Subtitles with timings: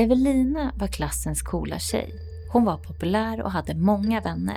[0.00, 2.14] Evelina var klassens coola tjej.
[2.52, 4.56] Hon var populär och hade många vänner.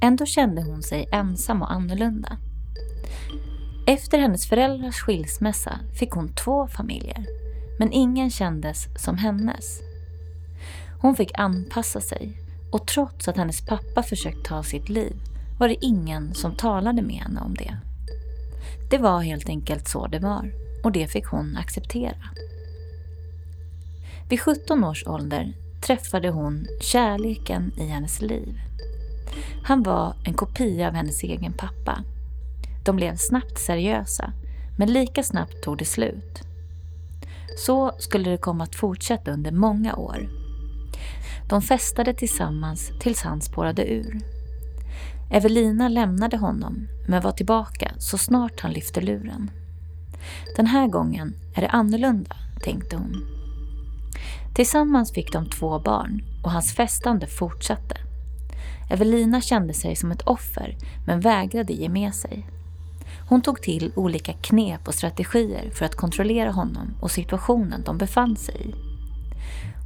[0.00, 2.38] Ändå kände hon sig ensam och annorlunda.
[3.86, 7.26] Efter hennes föräldrars skilsmässa fick hon två familjer,
[7.78, 9.80] men ingen kändes som hennes.
[11.00, 12.38] Hon fick anpassa sig
[12.72, 15.16] och trots att hennes pappa försökt ta sitt liv
[15.58, 17.76] var det ingen som talade med henne om det.
[18.90, 20.52] Det var helt enkelt så det var
[20.84, 22.24] och det fick hon acceptera.
[24.34, 28.60] Vid 17 års ålder träffade hon kärleken i hennes liv.
[29.64, 32.04] Han var en kopia av hennes egen pappa.
[32.84, 34.32] De blev snabbt seriösa,
[34.78, 36.40] men lika snabbt tog det slut.
[37.58, 40.28] Så skulle det komma att fortsätta under många år.
[41.48, 44.20] De festade tillsammans tills han spårade ur.
[45.30, 49.50] Evelina lämnade honom, men var tillbaka så snart han lyfte luren.
[50.56, 53.33] Den här gången är det annorlunda, tänkte hon.
[54.54, 57.96] Tillsammans fick de två barn och hans festande fortsatte.
[58.90, 62.46] Evelina kände sig som ett offer men vägrade ge med sig.
[63.28, 68.36] Hon tog till olika knep och strategier för att kontrollera honom och situationen de befann
[68.36, 68.74] sig i.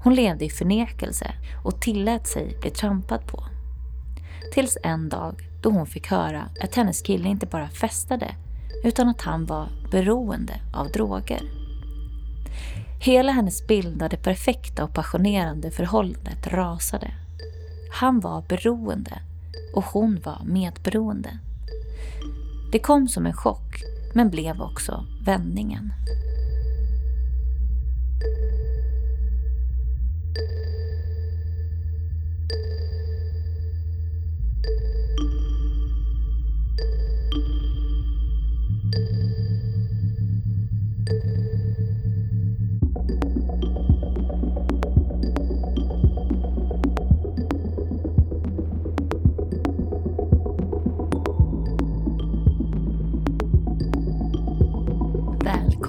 [0.05, 1.31] Hon levde i förnekelse
[1.65, 3.45] och tillät sig bli trampad på.
[4.53, 8.35] Tills en dag då hon fick höra att hennes kille inte bara festade
[8.85, 11.68] utan att han var beroende av droger.
[13.01, 17.11] Hela hennes bild av det perfekta och passionerande förhållandet rasade.
[17.93, 19.19] Han var beroende
[19.75, 21.39] och hon var medberoende.
[22.73, 23.83] Det kom som en chock,
[24.15, 25.93] men blev också vändningen.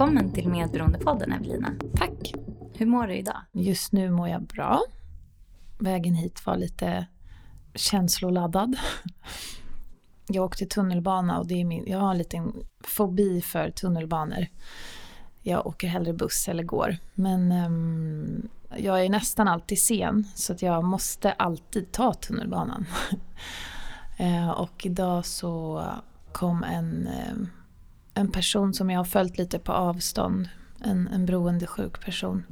[0.00, 1.72] Välkommen till Medberoendepodden Evelina.
[1.94, 2.32] Tack.
[2.74, 3.36] Hur mår du idag?
[3.52, 4.82] Just nu mår jag bra.
[5.78, 7.06] Vägen hit var lite
[7.74, 8.76] känsloladdad.
[10.26, 12.52] Jag åkte tunnelbana och det är min, jag har en liten
[12.84, 14.46] fobi för tunnelbanor.
[15.42, 16.96] Jag åker hellre buss eller går.
[17.14, 22.86] Men um, jag är nästan alltid sen så att jag måste alltid ta tunnelbanan.
[24.20, 25.84] uh, och idag så
[26.32, 27.46] kom en uh,
[28.20, 30.48] en person som jag har följt lite på avstånd,
[30.84, 32.44] en, en beroendesjuk person,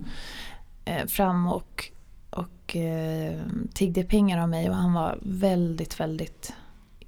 [0.85, 1.91] eh, fram och,
[2.31, 3.41] och eh,
[3.75, 6.53] tiggde pengar av mig och han var väldigt, väldigt,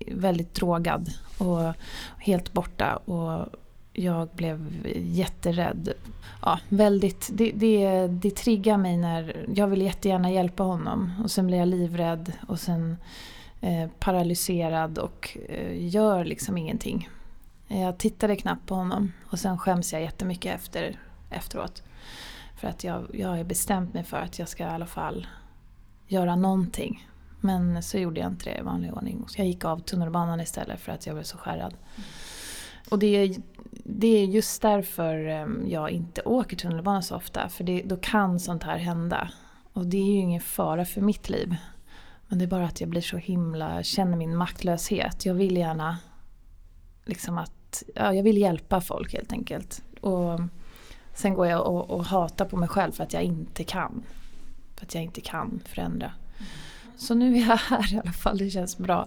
[0.07, 1.75] väldigt drogad och
[2.19, 2.97] helt borta.
[2.97, 3.47] Och
[3.93, 5.93] jag blev jätterädd.
[6.43, 11.47] Ja, väldigt, det, det, det triggar mig när jag vill jättegärna hjälpa honom och sen
[11.47, 12.97] blir jag livrädd och sen
[13.61, 17.09] eh, paralyserad och eh, gör liksom ingenting.
[17.73, 20.99] Jag tittade knappt på honom och sen skäms jag jättemycket efter,
[21.31, 21.83] efteråt.
[22.57, 25.27] För att jag, jag har bestämt mig för att jag ska i alla fall
[26.07, 27.09] göra någonting.
[27.41, 29.25] Men så gjorde jag inte det i vanlig ordning.
[29.29, 31.75] Så jag gick av tunnelbanan istället för att jag blev så skärrad.
[32.91, 33.37] Och det är,
[33.85, 37.49] det är just därför ehm, jag inte åker tunnelbana så ofta.
[37.49, 39.31] För det, då kan sånt här hända.
[39.73, 41.57] Och det är ju ingen fara för mitt liv.
[42.29, 45.27] Men det är bara att jag blir så himla, känner min maktlöshet.
[45.27, 45.99] Jag vill gärna
[47.05, 47.60] liksom att
[47.95, 49.83] ja, jag vill hjälpa folk helt enkelt.
[50.01, 50.41] Och
[51.15, 54.03] sen går jag och, och hatar på mig själv för att jag inte kan.
[54.77, 56.13] För att jag inte kan förändra.
[56.97, 59.07] Så nu är jag här i alla fall, det känns bra.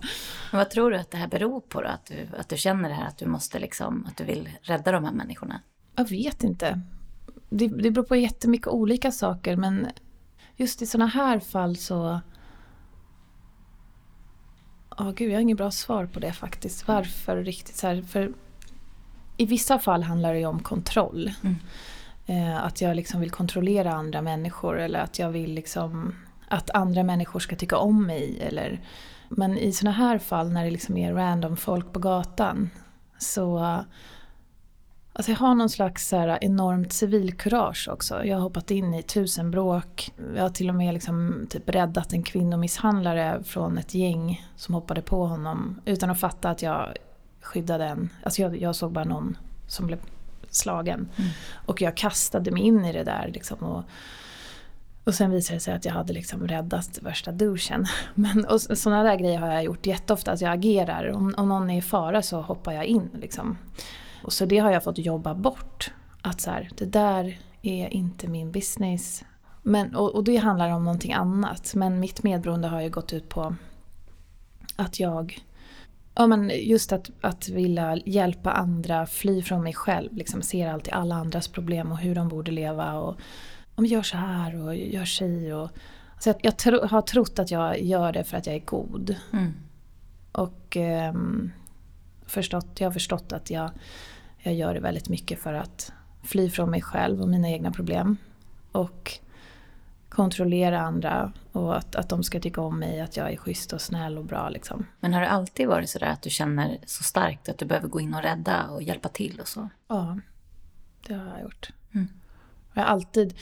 [0.52, 1.88] Men vad tror du att det här beror på då?
[1.88, 4.91] Att du, att du känner det här att du måste liksom, att du vill rädda
[4.91, 5.62] de här människorna?
[5.96, 6.81] Jag vet inte.
[7.50, 9.88] Det, det beror på jättemycket olika saker men
[10.56, 12.22] just i sådana här fall så
[14.97, 16.88] Ja, oh, gud, jag har inget bra svar på det faktiskt.
[16.88, 18.34] Varför riktigt så här, För
[19.38, 21.32] i vissa fall handlar det ju om kontroll.
[21.44, 21.56] Mm.
[22.26, 26.16] Eh, att jag liksom vill kontrollera andra människor eller att jag vill liksom
[26.47, 28.40] att andra människor ska tycka om mig.
[28.41, 28.82] Eller,
[29.30, 32.70] men i såna här fall när det liksom är random folk på gatan
[33.18, 33.78] så
[35.16, 38.26] Alltså jag har någon slags så här enormt civilkurage också.
[38.26, 40.12] Jag har hoppat in i tusen bråk.
[40.36, 45.02] Jag har till och med liksom typ räddat en kvinnomisshandlare från ett gäng som hoppade
[45.02, 46.94] på honom utan att fatta att jag
[47.43, 48.09] skydda den.
[48.23, 49.37] Alltså jag, jag såg bara någon
[49.67, 49.99] som blev
[50.49, 51.09] slagen.
[51.16, 51.29] Mm.
[51.66, 53.31] Och jag kastade mig in i det där.
[53.34, 53.84] Liksom, och,
[55.03, 57.85] och sen visade det sig att jag hade liksom räddat värsta duschen.
[58.16, 60.31] Men, och sådana där grejer har jag gjort jätteofta.
[60.31, 61.11] Att jag agerar.
[61.11, 63.09] Om, om någon är i fara så hoppar jag in.
[63.13, 63.57] Liksom.
[64.23, 65.91] Och så det har jag fått jobba bort.
[66.22, 69.23] Att så här, det där är inte min business.
[69.61, 71.75] Men, och, och det handlar om någonting annat.
[71.75, 73.55] Men mitt medberoende har ju gått ut på
[74.75, 75.43] att jag
[76.16, 80.14] Ja, men just att, att vilja hjälpa andra, fly från mig själv.
[80.14, 82.94] Liksom ser alltid alla andras problem och hur de borde leva.
[82.94, 83.20] Och
[83.76, 85.54] om gör så här och gör sig.
[85.54, 85.70] Och,
[86.20, 89.16] så jag, jag tro, har trott att jag gör det för att jag är god.
[89.34, 89.54] Mm.
[90.32, 91.14] Och eh,
[92.26, 93.72] förstått, jag har förstått att jag,
[94.38, 95.92] jag gör det väldigt mycket för att
[96.24, 98.18] fly från mig själv och mina egna problem.
[98.72, 99.20] Och
[100.16, 103.82] kontrollera andra och att, att de ska tycka om mig, att jag är schysst och
[103.82, 104.50] snäll och bra.
[104.50, 104.86] Liksom.
[105.00, 107.88] Men har det alltid varit så där att du känner så starkt att du behöver
[107.88, 109.70] gå in och rädda och hjälpa till och så?
[109.88, 110.20] Ja,
[111.08, 111.70] det har jag gjort.
[111.94, 112.08] Mm.
[112.74, 113.34] Jag har alltid,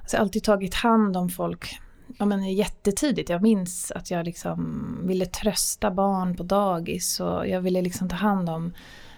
[0.00, 1.80] alltså alltid tagit hand om folk
[2.18, 3.30] ja, men jättetidigt.
[3.30, 8.16] Jag minns att jag liksom ville trösta barn på dagis och jag ville liksom ta
[8.16, 8.72] hand om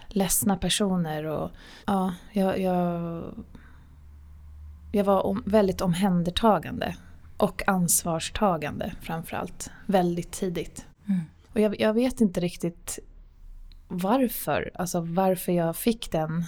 [0.07, 1.23] ledsna personer.
[1.23, 1.51] Och,
[1.85, 3.23] ja, jag, jag,
[4.91, 6.95] jag var om, väldigt omhändertagande
[7.37, 9.71] och ansvarstagande framförallt.
[9.85, 10.85] Väldigt tidigt.
[11.07, 11.21] Mm.
[11.53, 12.99] Och jag, jag, vet inte riktigt
[13.87, 16.45] varför, alltså varför jag fick den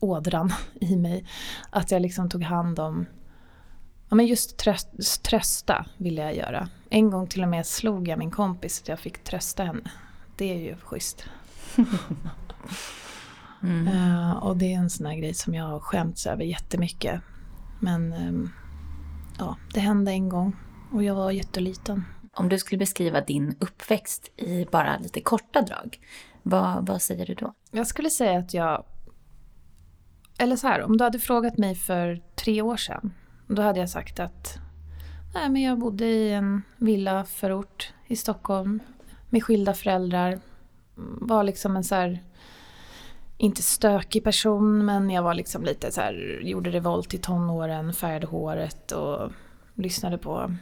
[0.00, 1.26] ådran i mig.
[1.70, 3.06] Att jag liksom tog hand om
[4.08, 6.68] Ja, men just tröst, trösta ville jag göra.
[6.90, 9.90] En gång till och med slog jag min kompis att jag fick trösta henne.
[10.36, 11.24] Det är ju schysst.
[13.62, 13.88] Mm.
[13.88, 17.20] Uh, och det är en sån här grej som jag har skämts över jättemycket.
[17.80, 18.50] Men um,
[19.38, 20.56] ja, det hände en gång
[20.92, 22.04] och jag var jätteliten.
[22.34, 25.98] Om du skulle beskriva din uppväxt i bara lite korta drag,
[26.42, 27.54] vad, vad säger du då?
[27.70, 28.84] Jag skulle säga att jag...
[30.38, 33.12] Eller så här, om du hade frågat mig för tre år sedan
[33.46, 34.58] då hade jag sagt att
[35.34, 38.80] nej, men jag bodde i en villaförort i Stockholm
[39.30, 40.38] med skilda föräldrar.
[41.20, 42.22] Var liksom en så här,
[43.38, 48.26] inte stökig person men jag var liksom lite så här, gjorde revolt i tonåren, färgade
[48.26, 49.32] håret och
[49.74, 50.54] lyssnade på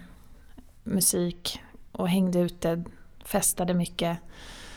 [0.85, 1.61] musik
[1.93, 2.85] och hängde ute,
[3.25, 4.19] festade mycket.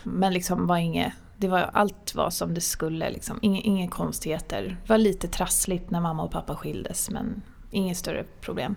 [0.04, 4.78] Men liksom var inget, det var, allt var som det skulle liksom, inga, inga konstigheter.
[4.84, 7.42] Det var lite trassligt när mamma och pappa skildes men
[7.72, 8.76] inget större problem.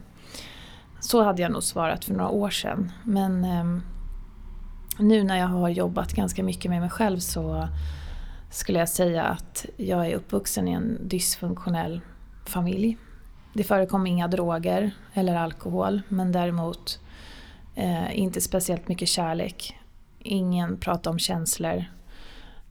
[1.01, 2.93] Så hade jag nog svarat för några år sedan.
[3.05, 3.65] Men eh,
[4.99, 7.69] nu när jag har jobbat ganska mycket med mig själv så
[8.51, 12.01] skulle jag säga att jag är uppvuxen i en dysfunktionell
[12.45, 12.99] familj.
[13.53, 17.01] Det förekom inga droger eller alkohol men däremot
[17.75, 19.77] eh, inte speciellt mycket kärlek.
[20.19, 21.85] Ingen pratade om känslor.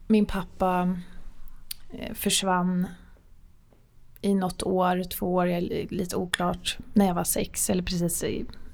[0.08, 0.98] Min pappa
[1.94, 2.88] eh, försvann
[4.22, 5.62] i något år, två år,
[5.94, 8.24] lite oklart, när jag var sex eller precis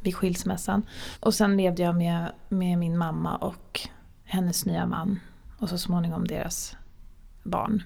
[0.01, 0.85] vid skilsmässan.
[1.19, 3.81] Och sen levde jag med, med min mamma och
[4.23, 5.19] hennes nya man
[5.57, 6.75] och så småningom deras
[7.45, 7.83] barn.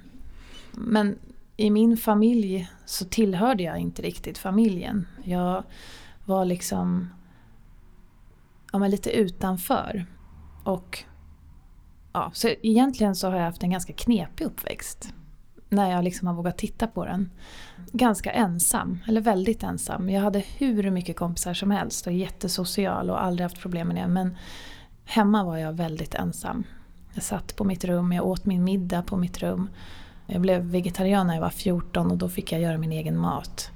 [0.72, 1.16] Men
[1.58, 5.08] i min familj så tillhörde jag inte riktigt familjen.
[5.24, 5.64] Jag
[6.26, 7.10] var liksom
[8.72, 10.06] ja, men lite utanför.
[10.64, 11.04] Och
[12.14, 15.14] ja, så egentligen så har jag haft en ganska knepig uppväxt
[15.70, 17.32] när jag liksom har vågat titta på den.
[17.92, 20.10] Ganska ensam, eller väldigt ensam.
[20.10, 24.08] Jag hade hur mycket kompisar som helst och jättesocial och aldrig haft problem med det.
[24.08, 24.38] Men
[25.06, 26.64] hemma var jag väldigt ensam.
[27.14, 29.70] Jag satt på mitt rum, jag åt min middag på mitt rum.
[30.26, 33.72] Jag blev vegetarian när jag var 14 och då fick jag göra min egen mat.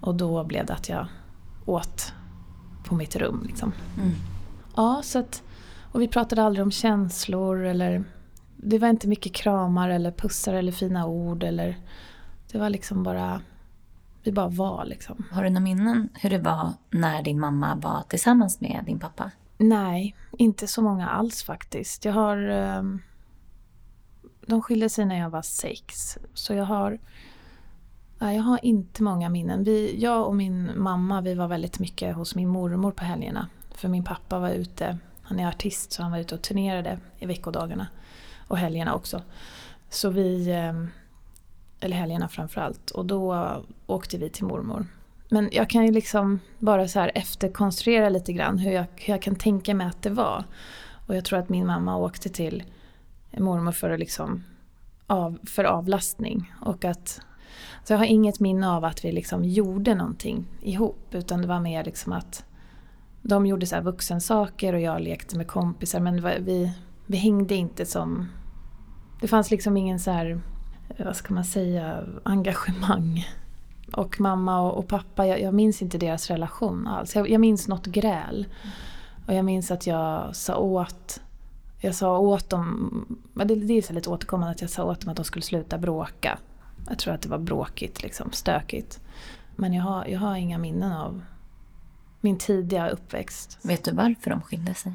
[0.00, 1.06] Och då blev det att jag
[1.64, 2.12] åt
[2.84, 3.44] på mitt rum.
[3.46, 3.72] Liksom.
[3.96, 4.14] Mm.
[4.76, 5.42] Ja, så att,
[5.92, 8.04] och vi pratade aldrig om känslor eller
[8.56, 11.42] det var inte mycket kramar eller pussar eller fina ord.
[11.42, 11.78] Eller,
[12.52, 13.40] det var liksom bara...
[14.22, 15.24] Vi bara var liksom.
[15.30, 19.30] Har du några minnen hur det var när din mamma var tillsammans med din pappa?
[19.68, 22.04] Nej, inte så många alls faktiskt.
[22.04, 22.36] Jag har...
[22.36, 23.02] Ehm,
[24.46, 26.18] de skilde sig när jag var sex.
[26.34, 26.98] Så jag har...
[28.18, 29.64] Jag har inte många minnen.
[29.64, 33.48] Vi, jag och min mamma vi var väldigt mycket hos min mormor på helgerna.
[33.70, 37.26] För min pappa var ute, han är artist så han var ute och turnerade i
[37.26, 37.86] veckodagarna
[38.48, 39.22] och helgerna också.
[39.88, 40.88] Så vi, ehm,
[41.80, 43.48] eller helgerna framförallt, och då
[43.86, 44.86] åkte vi till mormor.
[45.34, 49.22] Men jag kan ju liksom bara så här efterkonstruera lite grann hur jag, hur jag
[49.22, 50.44] kan tänka mig att det var.
[51.06, 52.62] Och jag tror att min mamma åkte till
[53.38, 54.44] mormor för, att liksom
[55.06, 56.52] av, för avlastning.
[56.60, 57.20] Och att,
[57.84, 61.08] så jag har inget minne av att vi liksom gjorde någonting ihop.
[61.10, 62.44] Utan det var mer liksom att
[63.22, 66.00] de gjorde så här vuxensaker och jag lekte med kompisar.
[66.00, 66.72] Men var, vi,
[67.06, 68.28] vi hängde inte som...
[69.20, 70.40] Det fanns liksom ingen så här,
[70.98, 73.24] vad ska man säga, engagemang.
[73.96, 77.14] Och mamma och, och pappa, jag, jag, minns inte deras relation alls.
[77.14, 78.46] Jag, jag minns något gräl.
[79.26, 81.20] Och jag minns att jag sa åt
[81.84, 85.10] jag sa åt dem, det, det är så lite återkommande att jag sa åt dem
[85.10, 86.38] att de skulle sluta bråka.
[86.88, 89.00] Jag tror att det var bråkigt, liksom, stökigt.
[89.56, 91.22] Men jag har, jag har inga minnen av
[92.20, 93.58] min tidiga uppväxt.
[93.62, 94.92] Vet du varför de skilde sig?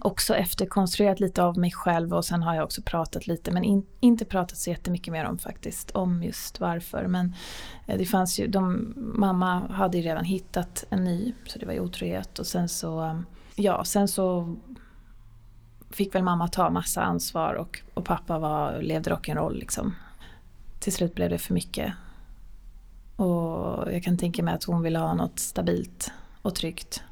[0.00, 3.86] Också efterkonstruerat lite av mig själv och sen har jag också pratat lite men in,
[4.00, 7.06] inte pratat så jättemycket mer om faktiskt om just varför.
[7.06, 7.34] Men
[7.86, 11.72] eh, det fanns ju, de, mamma hade ju redan hittat en ny så det var
[11.72, 13.20] ju otrohet och sen så, eh,
[13.56, 14.56] ja sen så
[15.90, 19.94] fick väl mamma ta massa ansvar och, och pappa var, levde rock'n'roll liksom.
[20.78, 21.92] Till slut blev det för mycket.
[23.16, 27.02] Och jag kan tänka mig att hon ville ha något stabilt och tryggt.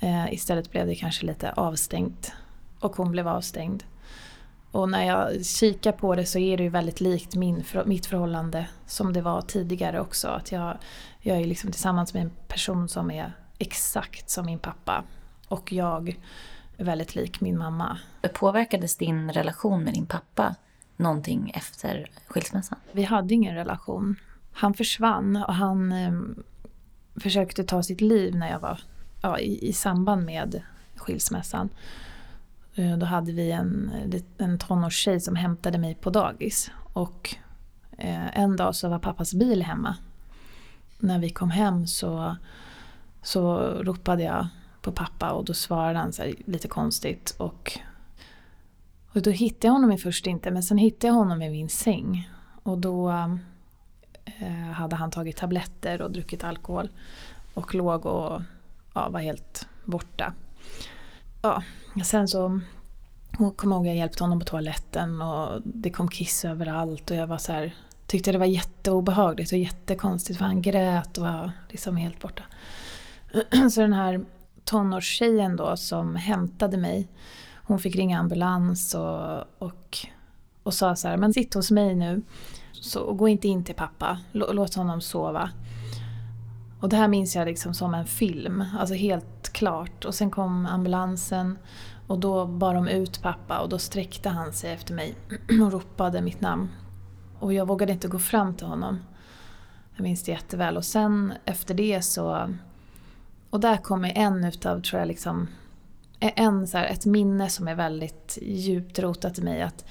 [0.00, 2.32] Eh, istället blev det kanske lite avstängt.
[2.80, 3.84] Och hon blev avstängd.
[4.70, 8.68] Och när jag kikar på det så är det ju väldigt likt min, mitt förhållande
[8.86, 10.28] som det var tidigare också.
[10.28, 10.78] Att jag,
[11.20, 15.04] jag är liksom tillsammans med en person som är exakt som min pappa.
[15.48, 16.18] Och jag
[16.76, 17.98] är väldigt lik min mamma.
[18.34, 20.54] Påverkades din relation med din pappa
[20.96, 22.78] någonting efter skilsmässan?
[22.92, 24.16] Vi hade ingen relation.
[24.52, 26.12] Han försvann och han eh,
[27.20, 28.80] försökte ta sitt liv när jag var
[29.20, 30.62] ja, i, i samband med
[30.96, 31.68] skilsmässan.
[32.74, 33.90] Eh, då hade vi en,
[34.38, 36.70] en tonårstjej som hämtade mig på dagis.
[36.92, 37.36] Och
[37.98, 39.96] eh, en dag så var pappas bil hemma.
[40.98, 42.36] När vi kom hem så,
[43.22, 44.46] så ropade jag
[44.82, 47.34] på pappa och då svarade han så lite konstigt.
[47.38, 47.78] Och,
[49.12, 52.30] och då hittade jag honom först inte men sen hittade jag honom i min säng.
[52.62, 53.10] Och då
[54.24, 56.88] eh, hade han tagit tabletter och druckit alkohol.
[57.54, 58.42] Och låg och
[58.96, 60.32] ja, var helt borta.
[61.42, 61.62] Ja,
[62.04, 62.60] sen så
[63.38, 67.26] jag kom ihåg jag hjälpte honom på toaletten och det kom kiss överallt och jag
[67.26, 67.74] var så här,
[68.06, 72.42] tyckte det var jätteobehagligt och jättekonstigt för han grät och var liksom helt borta.
[73.70, 74.24] Så den här
[74.64, 77.08] tonårstjejen då som hämtade mig,
[77.64, 79.98] hon fick ringa ambulans och, och,
[80.62, 82.22] och sa så här, men sitt hos mig nu
[82.72, 85.50] så gå inte in till pappa, låt honom sova.
[86.80, 90.04] Och det här minns jag liksom som en film, alltså helt klart.
[90.04, 91.58] Och sen kom ambulansen
[92.06, 95.14] och då bar de ut pappa och då sträckte han sig efter mig
[95.62, 96.68] och ropade mitt namn.
[97.38, 98.98] Och jag vågade inte gå fram till honom.
[99.96, 100.76] Jag minns det jätteväl.
[100.76, 102.54] Och sen efter det så...
[103.50, 105.48] Och där kommer en utav, tror jag, liksom...
[106.20, 109.62] E-, en, så här, ett minne som är väldigt djupt rotat i mig.
[109.62, 109.84] Att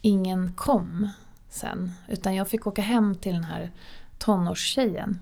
[0.00, 1.08] ingen kom
[1.48, 1.92] sen.
[2.08, 3.72] Utan jag fick åka hem till den här
[4.18, 5.20] tonårstjejen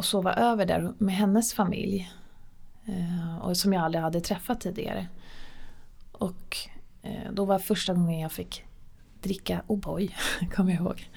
[0.00, 2.12] och sova över där med hennes familj.
[2.86, 5.06] Eh, och som jag aldrig hade träffat tidigare.
[6.12, 6.56] Och
[7.02, 8.64] eh, då var första gången jag fick
[9.22, 10.10] dricka O'boy,
[10.54, 11.08] kommer jag ihåg.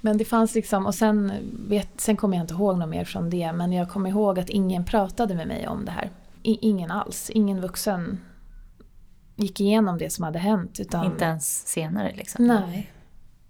[0.00, 1.32] Men det fanns liksom, och sen,
[1.68, 4.50] vet, sen kommer jag inte ihåg något mer från det, men jag kommer ihåg att
[4.50, 6.10] ingen pratade med mig om det här.
[6.42, 8.20] I, ingen alls, ingen vuxen
[9.36, 10.80] gick igenom det som hade hänt.
[10.80, 12.46] Utan, inte ens senare liksom?
[12.46, 12.92] Nej.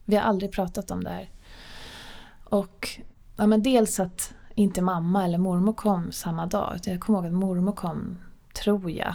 [0.04, 1.30] Vi har aldrig pratat om det här.
[2.44, 2.88] Och
[3.36, 6.80] ja, men dels att inte mamma eller mormor kom samma dag.
[6.84, 8.18] Jag kommer ihåg att mormor kom,
[8.52, 9.14] tror jag,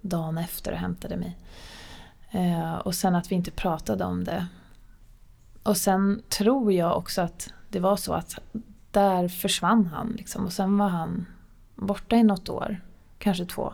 [0.00, 1.36] dagen efter och hämtade mig.
[2.30, 4.46] Eh, och sen att vi inte pratade om det.
[5.62, 8.38] Och sen tror jag också att det var så att
[8.90, 10.44] där försvann han liksom.
[10.44, 11.26] Och sen var han
[11.74, 12.80] borta i något år,
[13.18, 13.72] kanske två.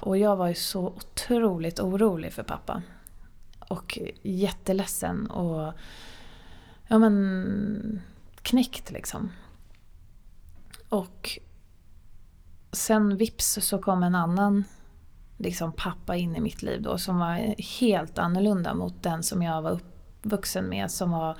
[0.00, 2.82] Och jag var ju så otroligt orolig för pappa.
[3.68, 5.72] Och jätteledsen och
[6.86, 8.02] ja men
[8.42, 9.30] knäckt liksom.
[10.90, 11.38] Och
[12.72, 14.64] sen vips så kom en annan
[15.36, 19.62] liksom, pappa in i mitt liv då som var helt annorlunda mot den som jag
[19.62, 20.90] var uppvuxen med.
[20.90, 21.36] Som var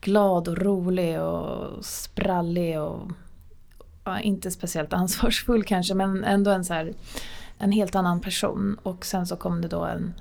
[0.00, 3.10] glad och rolig och sprallig och
[4.04, 6.94] ja, inte speciellt ansvarsfull kanske men ändå en, så här,
[7.58, 8.78] en helt annan person.
[8.82, 10.14] Och sen så kom det då en,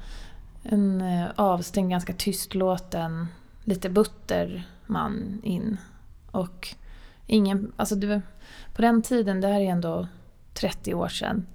[0.64, 3.28] en eh, avstängd, ganska tystlåten,
[3.64, 5.78] lite butter man in.
[6.32, 6.76] Och
[7.28, 8.22] ingen, alltså det,
[8.74, 10.08] på den tiden, det här är ändå
[10.54, 11.46] 30 år sedan,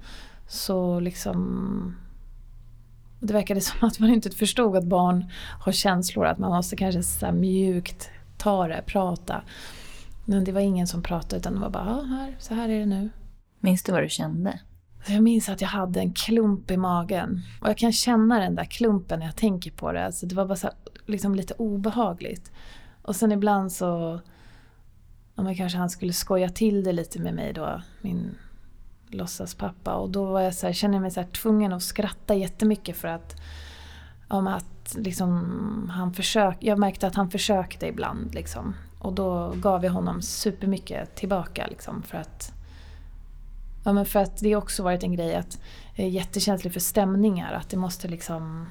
[0.49, 1.97] så liksom
[3.21, 7.03] det verkade som att man inte förstod att barn har känslor, att man måste kanske
[7.03, 9.43] så mjukt ta det, prata.
[10.25, 12.81] Men det var ingen som pratade utan det var bara, ja, här, så här är
[12.81, 13.11] det nu.
[13.61, 14.61] Minns du vad du kände?
[15.07, 17.43] Jag minns att jag hade en klump i magen.
[17.61, 20.07] Och jag kan känna den där klumpen när jag tänker på det.
[20.07, 22.53] Alltså det var bara så här, liksom lite obehagligt.
[23.03, 24.21] Och sen ibland så
[25.39, 28.35] ja, men kanske han skulle skoja till det lite med mig då, min
[29.09, 29.95] låtsaspappa.
[29.95, 32.97] Och då var jag så här, kände jag mig så här tvungen att skratta jättemycket
[32.97, 33.37] för att,
[34.29, 38.35] om att liksom, han försök, jag märkte att han försökte ibland.
[38.35, 38.75] Liksom.
[38.99, 41.67] Och då gav jag honom supermycket tillbaka.
[41.67, 42.53] Liksom, för att
[43.85, 45.61] Ja, men för att det har också varit en grej att
[45.95, 47.53] jag är jättekänslig för stämningar.
[47.53, 48.67] Att det måste liksom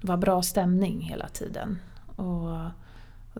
[0.00, 1.78] vara bra stämning hela tiden.
[2.16, 2.70] Och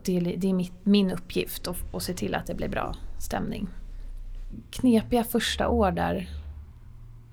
[0.04, 2.94] det är, det är mitt, min uppgift att, att se till att det blir bra
[3.18, 3.68] stämning.
[4.70, 6.28] Knepiga första år där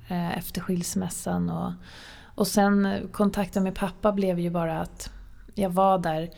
[0.07, 1.71] eh, efter skilsmässan och,
[2.35, 5.11] och sen eh, kontakten med pappa blev ju bara att
[5.55, 6.29] jag var där.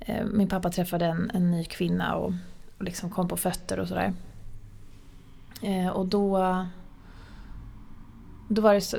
[0.00, 2.32] Eh, min pappa träffade en, en ny kvinna och,
[2.78, 4.12] och liksom kom på fötter och sådär.
[5.62, 6.66] Eh, och då
[8.48, 8.96] då var det så,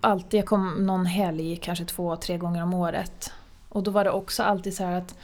[0.00, 3.32] alltid, jag kom någon helg, kanske två, tre gånger om året.
[3.68, 5.18] Och då var det också alltid så här att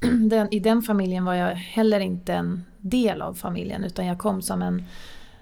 [0.28, 4.42] den, i den familjen var jag heller inte en del av familjen utan jag kom
[4.42, 4.84] som en,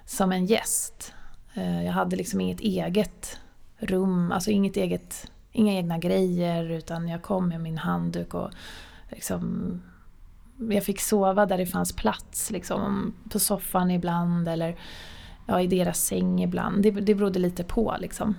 [0.05, 1.13] som en gäst.
[1.53, 3.39] Eh, jag hade liksom inget eget
[3.77, 8.51] rum, alltså inget eget, inga egna grejer utan jag kom med min handduk och
[9.09, 9.81] liksom
[10.57, 14.75] jag fick sova där det fanns plats, liksom, på soffan ibland eller
[15.45, 16.83] ja, i deras säng ibland.
[16.83, 18.35] Det, det berodde lite på liksom.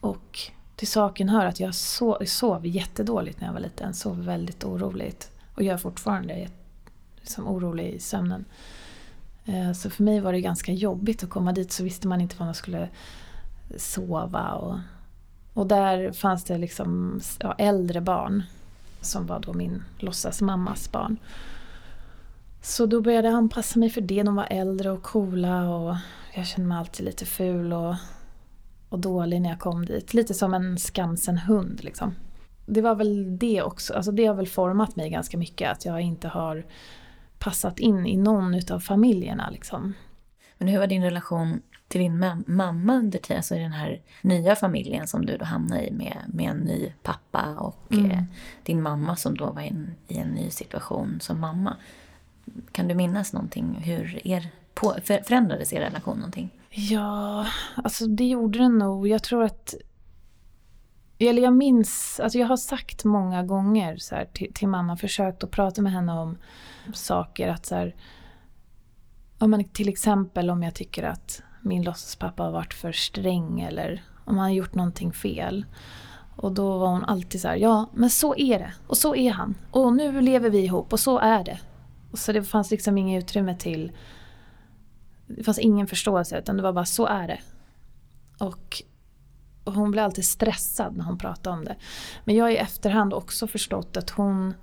[0.00, 0.38] Och
[0.76, 3.94] till saken hör att jag sov, sov jättedåligt när jag var liten.
[3.94, 5.30] Sov väldigt oroligt.
[5.54, 6.48] Och gör fortfarande.
[7.16, 8.44] Liksom orolig i sömnen.
[9.44, 12.36] Eh, så för mig var det ganska jobbigt att komma dit så visste man inte
[12.36, 12.88] var man skulle
[13.76, 14.52] sova.
[14.52, 14.78] Och,
[15.52, 18.42] och där fanns det liksom ja, äldre barn
[19.00, 21.16] som var då min låtsasmammas barn.
[22.62, 24.22] Så då började jag anpassa mig för det.
[24.22, 25.96] De var äldre och coola och
[26.34, 27.94] jag kände mig alltid lite ful och,
[28.96, 30.14] och dålig när jag kom dit.
[30.14, 32.14] Lite som en skamsen hund liksom.
[32.66, 36.00] Det var väl det också, alltså det har väl format mig ganska mycket att jag
[36.00, 36.66] inte har
[37.38, 39.94] passat in i någon utav familjerna liksom.
[40.58, 44.56] Men hur var din relation till din mamma under tiden, alltså i den här nya
[44.56, 48.10] familjen som du då hamnade i med, med en ny pappa och mm.
[48.10, 48.22] eh,
[48.62, 51.76] din mamma som då var in, i en ny situation som mamma.
[52.72, 53.74] Kan du minnas någonting?
[53.74, 56.50] Hur er, på, förändrades er relation någonting?
[56.78, 59.08] Ja, alltså det gjorde den nog.
[59.08, 59.74] Jag tror att...
[61.18, 65.44] Eller jag minns, alltså jag har sagt många gånger så här, till, till, mamma, försökt
[65.44, 66.38] att prata med henne om
[66.94, 67.48] saker.
[67.48, 67.94] Att så här,
[69.38, 74.04] om man, till exempel om jag tycker att min låtsaspappa har varit för sträng eller
[74.24, 75.66] om han har gjort någonting fel.
[76.36, 79.30] Och då var hon alltid så här, ja men så är det och så är
[79.30, 81.58] han och nu lever vi ihop och så är det.
[82.12, 83.92] Så det fanns liksom inget utrymme till...
[85.26, 87.40] Det fanns ingen förståelse utan det var bara så är det.
[88.38, 88.82] Och,
[89.64, 91.76] och hon blev alltid stressad när hon pratade om det.
[92.24, 94.54] Men jag har i efterhand också förstått att hon,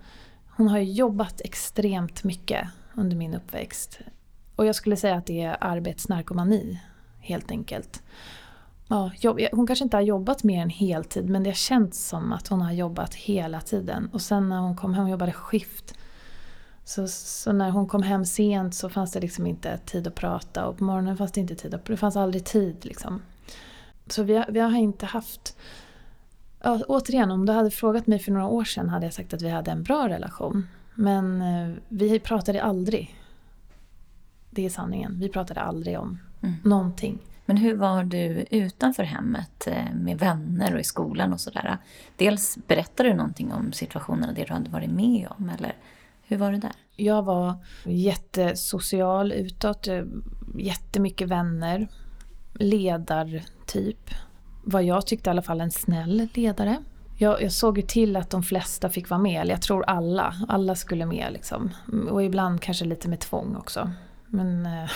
[0.48, 4.00] hon har jobbat extremt mycket under min uppväxt.
[4.56, 6.80] Och jag skulle säga att det är arbetsnarkomani
[7.20, 8.04] helt enkelt.
[8.88, 9.12] Ja,
[9.52, 12.62] hon kanske inte har jobbat mer än heltid men det har känts som att hon
[12.62, 14.10] har jobbat hela tiden.
[14.14, 15.96] Och sen när hon kom hem och jobbade skift
[16.86, 20.66] så, så, när hon kom hem sent så fanns det liksom inte tid att prata
[20.66, 21.74] och på morgonen fanns det inte tid.
[21.74, 23.22] Att, det fanns aldrig tid liksom.
[24.08, 25.58] Så vi har, vi har inte haft...
[26.62, 29.42] Ja, återigen, om du hade frågat mig för några år sedan hade jag sagt att
[29.42, 30.68] vi hade en bra relation.
[30.94, 33.20] Men eh, vi pratade aldrig.
[34.50, 35.20] Det är sanningen.
[35.20, 36.56] Vi pratade aldrig om mm.
[36.64, 37.20] någonting.
[37.46, 41.78] Men hur var du utanför hemmet eh, med vänner och i skolan och sådär?
[42.18, 45.76] Dels berättade du någonting om situationerna, det du hade varit med om eller
[46.34, 46.72] hur var det där?
[46.96, 50.04] Jag var jättesocial utåt, eh,
[50.58, 51.88] jättemycket vänner,
[52.54, 54.10] ledartyp.
[54.64, 56.78] Vad jag tyckte i alla fall en snäll ledare.
[57.18, 60.36] Jag, jag såg ju till att de flesta fick vara med, eller jag tror alla.
[60.48, 61.72] Alla skulle med liksom.
[62.10, 63.92] Och ibland kanske lite med tvång också.
[64.28, 64.90] Men, eh,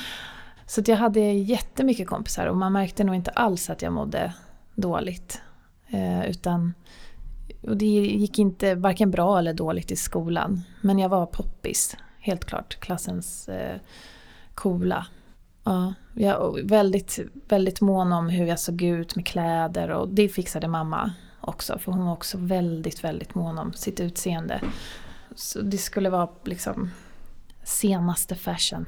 [0.66, 4.34] så jag hade jättemycket kompisar och man märkte nog inte alls att jag mådde
[4.74, 5.42] dåligt.
[5.88, 6.74] Eh, utan
[7.60, 10.62] och det gick inte varken bra eller dåligt i skolan.
[10.80, 12.80] Men jag var poppis, helt klart.
[12.80, 13.80] Klassens eh,
[14.54, 15.06] coola.
[15.64, 17.18] Ja, jag var väldigt,
[17.48, 21.78] väldigt mån om hur jag såg ut med kläder och det fixade mamma också.
[21.78, 24.60] För hon var också väldigt, väldigt mån om sitt utseende.
[25.34, 26.90] Så det skulle vara liksom
[27.64, 28.86] senaste fashion.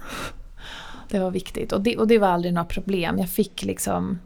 [1.09, 3.19] Det var viktigt och det, och det var aldrig några problem.
[3.19, 4.19] Jag fick liksom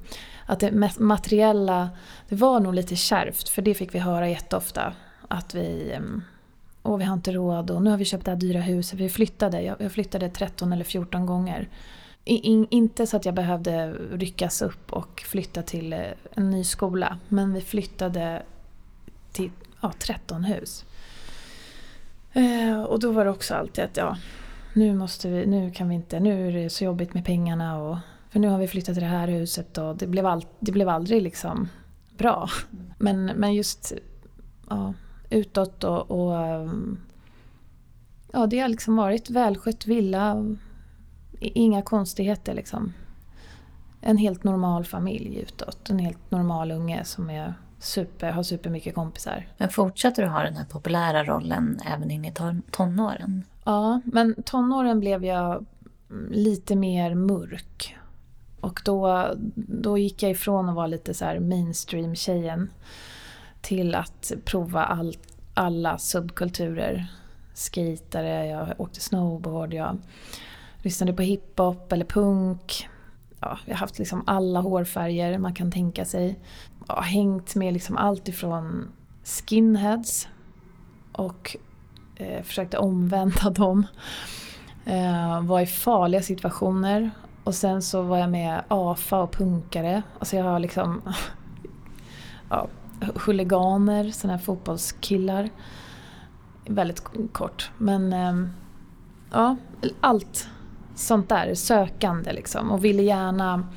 [0.46, 1.90] att det materiella,
[2.28, 4.92] det var nog lite kärvt för det fick vi höra jätteofta.
[5.28, 6.22] Att vi, ehm,
[6.82, 9.00] åh vi har inte råd och nu har vi köpt det här dyra huset.
[9.00, 11.68] Vi flyttade, jag, flyttade 13 eller 14 gånger.
[12.24, 16.00] In, inte så att jag behövde ryckas upp och flytta till eh,
[16.34, 17.18] en ny skola.
[17.28, 18.42] Men vi flyttade
[19.32, 20.84] till ja, 13 hus.
[22.32, 24.16] Eh, och då var det också alltid att ja,
[24.72, 27.98] nu måste vi, nu kan vi inte, nu är det så jobbigt med pengarna och
[28.34, 30.88] för nu har vi flyttat till det här huset och det blev, all, det blev
[30.88, 31.68] aldrig liksom
[32.18, 32.48] bra.
[32.98, 33.92] Men, men just
[34.68, 34.94] ja,
[35.30, 36.34] utåt och, och
[38.32, 40.56] ja, det har liksom varit välskött villa.
[41.40, 42.92] Inga konstigheter liksom.
[44.00, 45.90] En helt normal familj utåt.
[45.90, 49.48] En helt normal unge som är super, har supermycket kompisar.
[49.56, 53.44] Men fortsatte du ha den här populära rollen även in i ton- tonåren?
[53.64, 55.66] Ja, men tonåren blev jag
[56.30, 57.96] lite mer mörk.
[58.64, 62.70] Och då, då gick jag ifrån att vara lite så här mainstream-tjejen
[63.60, 65.16] till att prova all,
[65.54, 67.06] alla subkulturer.
[67.54, 69.98] Skejtare, jag åkte snowboard, jag
[70.82, 72.88] lyssnade på hiphop eller punk.
[73.40, 76.38] Ja, jag har haft liksom alla hårfärger man kan tänka sig.
[76.88, 78.88] Jag har hängt med liksom allt ifrån
[79.24, 80.28] skinheads
[81.12, 81.56] och
[82.16, 83.86] eh, försökte omvända dem.
[84.84, 87.10] Eh, var i farliga situationer.
[87.44, 90.02] Och sen så var jag med AFA och punkare.
[90.18, 91.02] Alltså jag har liksom
[92.48, 92.68] ja,
[93.26, 95.50] huliganer, sådana här fotbollskillar.
[96.66, 97.02] Väldigt
[97.32, 97.70] kort.
[97.78, 98.50] Men ehm,
[99.32, 99.56] ja,
[100.00, 100.48] allt
[100.94, 101.54] sånt där.
[101.54, 102.70] Sökande liksom.
[102.70, 103.68] Och ville gärna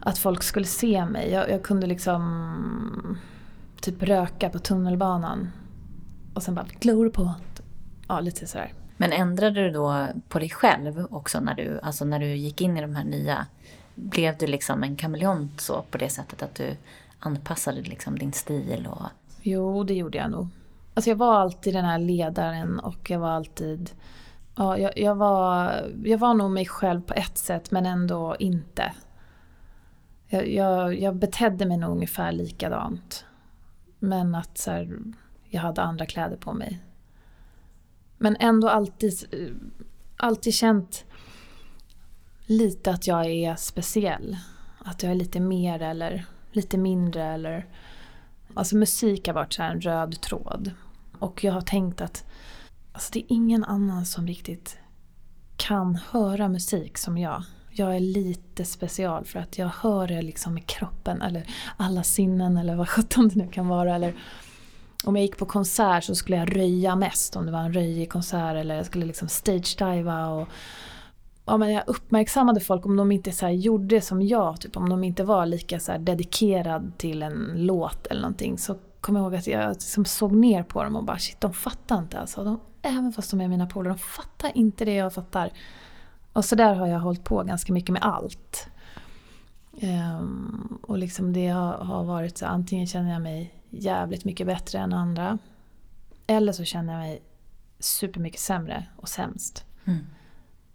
[0.00, 1.30] att folk skulle se mig.
[1.30, 3.18] Jag, jag kunde liksom
[3.80, 5.50] typ röka på tunnelbanan.
[6.34, 7.34] Och sen bara, glor på.
[8.08, 8.72] Ja, lite sådär.
[9.02, 12.76] Men ändrade du då på dig själv också när du, alltså när du gick in
[12.76, 13.46] i de här nya?
[13.94, 16.76] Blev du liksom en kameleont så på det sättet att du
[17.18, 18.88] anpassade liksom din stil?
[18.90, 19.06] Och...
[19.40, 20.48] Jo, det gjorde jag nog.
[20.94, 23.90] Alltså jag var alltid den här ledaren och jag var alltid...
[24.56, 25.72] Ja, jag, jag, var,
[26.04, 28.92] jag var nog mig själv på ett sätt men ändå inte.
[30.28, 33.24] Jag, jag, jag betedde mig nog ungefär likadant.
[33.98, 34.98] Men att så här,
[35.48, 36.80] jag hade andra kläder på mig.
[38.22, 39.12] Men ändå alltid,
[40.16, 41.04] alltid känt
[42.46, 44.36] lite att jag är speciell.
[44.78, 47.66] Att jag är lite mer eller lite mindre eller...
[48.54, 50.70] Alltså musik har varit så en röd tråd.
[51.18, 52.24] Och jag har tänkt att
[52.92, 54.78] alltså det är ingen annan som riktigt
[55.56, 57.42] kan höra musik som jag.
[57.70, 62.56] Jag är lite special för att jag hör det liksom med kroppen eller alla sinnen
[62.56, 63.94] eller vad sjutton det nu kan vara.
[63.94, 64.14] Eller
[65.04, 68.10] om jag gick på konsert så skulle jag röja mest om det var en röjig
[68.10, 70.48] konsert eller jag skulle liksom stage-diva och
[71.44, 75.04] ja, men jag uppmärksammade folk om de inte så gjorde som jag, typ om de
[75.04, 79.46] inte var lika så dedikerad till en låt eller någonting så kommer jag ihåg att
[79.46, 82.44] jag liksom såg ner på dem och bara shit, de fattar inte alltså.
[82.44, 85.50] De, även fast de är mina polare, de fattar inte det jag fattar.
[86.32, 88.68] Och så där har jag hållit på ganska mycket med allt.
[89.72, 94.78] Um, och liksom det har, har varit så antingen känner jag mig jävligt mycket bättre
[94.78, 95.38] än andra.
[96.26, 97.22] Eller så känner jag mig
[97.78, 99.64] supermycket sämre och sämst.
[99.84, 100.06] Mm.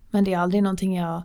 [0.09, 1.23] Men det är aldrig någonting jag...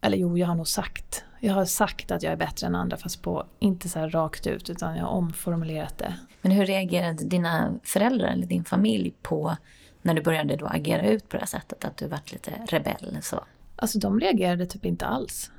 [0.00, 1.24] Eller jo, jag har nog sagt.
[1.40, 4.70] Jag har sagt att jag är bättre än andra fast på, inte så rakt ut
[4.70, 6.14] utan jag har omformulerat det.
[6.42, 9.56] Men hur reagerade dina föräldrar eller din familj på
[10.02, 11.84] när du började då agera ut på det här sättet?
[11.84, 13.44] Att du vart lite rebell så?
[13.76, 15.50] Alltså de reagerade typ inte alls.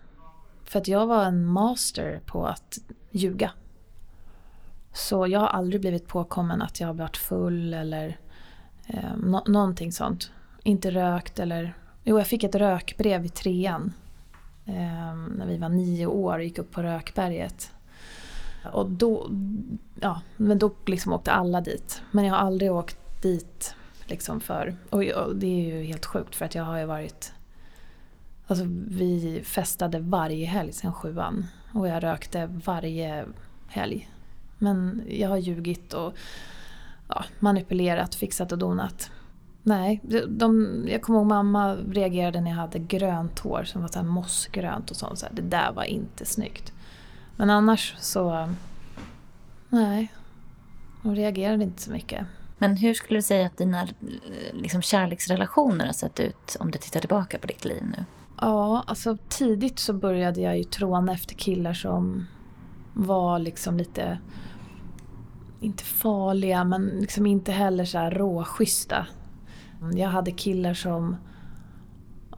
[0.63, 2.77] För att jag var en master på att
[3.11, 3.51] ljuga.
[4.93, 8.17] Så jag har aldrig blivit påkommen att jag har varit full eller
[8.87, 10.31] eh, no någonting sånt.
[10.63, 11.73] Inte rökt eller...
[12.03, 13.93] Jo, jag fick ett rökbrev i trean.
[14.65, 17.71] Eh, när vi var nio år och gick upp på Rökberget.
[18.71, 19.29] Och då,
[20.01, 22.01] ja, men då liksom åkte alla dit.
[22.11, 23.75] Men jag har aldrig åkt dit
[24.05, 24.75] liksom för...
[24.89, 27.33] Och, och det är ju helt sjukt för att jag har ju varit...
[28.47, 31.47] Alltså vi festade varje helg sen sjuan.
[31.73, 33.25] Och jag rökte varje
[33.67, 34.09] helg.
[34.63, 36.13] Men jag har ljugit och
[37.07, 39.11] ja, manipulerat, fixat och donat.
[39.63, 43.99] Nej, de, jag kommer ihåg mamma reagerade när jag hade grönt hår som var så
[43.99, 45.19] här mossgrönt och sånt.
[45.19, 46.73] Så här, det där var inte snyggt.
[47.35, 48.49] Men annars så...
[49.69, 50.13] Nej,
[51.01, 52.25] hon reagerade inte så mycket.
[52.57, 53.87] Men hur skulle du säga att dina
[54.53, 58.05] liksom, kärleksrelationer har sett ut om du tittar tillbaka på ditt liv nu?
[58.41, 62.27] Ja, alltså tidigt så började jag ju tråna efter killar som
[62.93, 64.17] var liksom lite
[65.63, 69.07] inte farliga men liksom inte heller så här råschyssta.
[69.93, 71.15] Jag hade killar som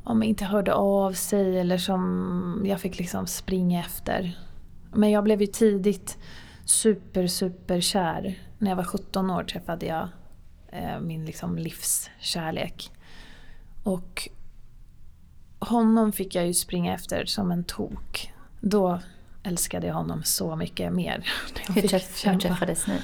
[0.03, 4.39] om inte hörde av sig eller som jag fick liksom springa efter.
[4.93, 6.17] Men jag blev ju tidigt
[6.65, 8.39] super, super kär.
[8.57, 10.07] När jag var 17 år träffade jag
[10.67, 12.91] eh, min liksom livskärlek.
[13.83, 14.29] Och
[15.59, 18.33] honom fick jag ju springa efter som en tok.
[18.61, 18.99] Då
[19.45, 21.29] älskade jag honom så mycket mer.
[21.75, 23.01] Hur, träff, hur träffades ni?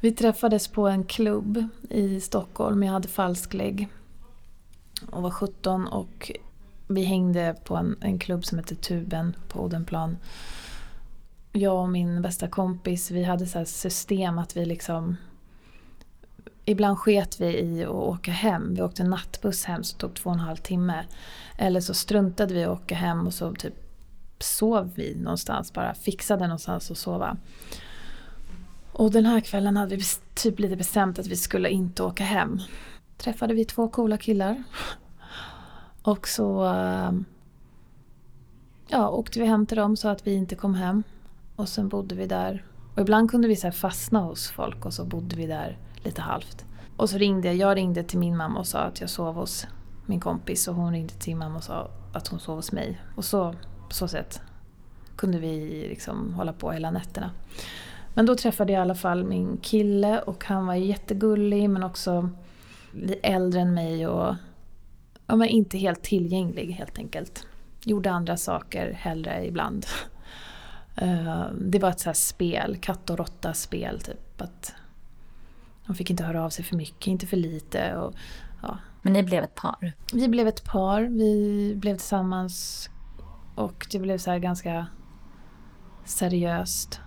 [0.00, 2.82] Vi träffades på en klubb i Stockholm.
[2.82, 3.88] Jag hade falsklägg
[5.10, 6.32] och var 17 och
[6.88, 10.16] vi hängde på en, en klubb som heter Tuben på Odenplan.
[11.52, 15.16] Jag och min bästa kompis, vi hade så system att vi liksom
[16.64, 18.74] Ibland sket vi i att åka hem.
[18.74, 21.04] Vi åkte nattbuss hem som tog två och en halv timme.
[21.58, 23.83] Eller så struntade vi i att åka hem och så typ
[24.42, 25.94] sov vi någonstans bara.
[25.94, 27.36] Fixade någonstans att sova.
[28.92, 30.02] Och den här kvällen hade vi
[30.34, 32.60] typ lite bestämt att vi skulle inte åka hem.
[33.16, 34.62] Träffade vi två coola killar.
[36.02, 37.24] Och så ehm,
[38.88, 41.02] ja, åkte vi hem till dem så att vi inte kom hem.
[41.56, 42.64] Och sen bodde vi där.
[42.94, 46.64] Och ibland kunde vi så fastna hos folk och så bodde vi där lite halvt.
[46.96, 49.66] Och så ringde jag, jag ringde till min mamma och sa att jag sov hos
[50.06, 53.00] min kompis och hon ringde till mamma och sa att hon sov hos mig.
[53.16, 53.54] Och så,
[53.94, 54.40] på så sätt
[55.16, 57.30] kunde vi liksom hålla på hela nätterna.
[58.14, 62.30] Men då träffade jag i alla fall min kille och han var jättegullig men också
[63.22, 64.34] äldre än mig och
[65.26, 67.46] ja, men inte helt tillgänglig helt enkelt.
[67.84, 69.86] Gjorde andra saker hellre ibland.
[70.96, 74.42] Eh, det var ett så spel, katt och råtta spel typ.
[74.42, 74.74] Att
[75.86, 77.96] de fick inte höra av sig för mycket, inte för lite.
[77.96, 78.14] Och,
[78.62, 78.78] ja.
[79.02, 79.92] Men ni blev ett par?
[80.12, 82.90] Vi blev ett par, vi blev tillsammans
[83.54, 84.86] och det blev så ganska
[86.04, 87.00] seriöst.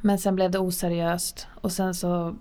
[0.00, 2.36] Men sen blev det oseriöst och sen så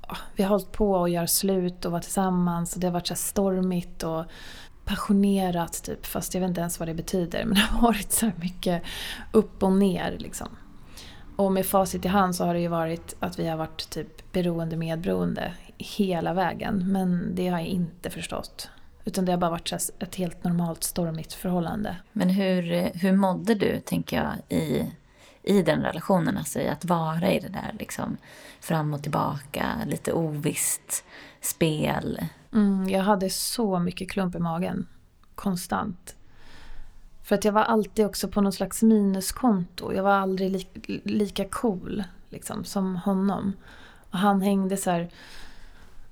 [0.00, 3.06] ah, vi har hållit på att göra slut och vara tillsammans och det har varit
[3.06, 4.24] så stormigt och
[4.84, 7.44] passionerat typ, fast jag vet inte ens vad det betyder.
[7.44, 8.82] Men det har varit så mycket
[9.32, 10.48] upp och ner liksom.
[11.36, 14.32] Och med facit i hand så har det ju varit att vi har varit typ
[14.32, 16.92] beroende medberoende hela vägen.
[16.92, 18.70] Men det har jag inte förstått.
[19.04, 21.96] Utan det har bara varit ett helt normalt stormigt förhållande.
[22.12, 24.92] Men hur, hur mådde du, tänker jag, i,
[25.42, 26.38] i den relationen?
[26.38, 28.16] Alltså i att vara i det där liksom
[28.60, 31.04] fram och tillbaka, lite ovisst
[31.40, 32.20] spel.
[32.52, 34.86] Mm, jag hade så mycket klump i magen.
[35.34, 36.16] Konstant.
[37.22, 39.92] För att jag var alltid också på någon slags minuskonto.
[39.92, 40.66] Jag var aldrig li
[41.04, 43.52] lika cool liksom, som honom.
[44.10, 45.08] Och han hängde så här...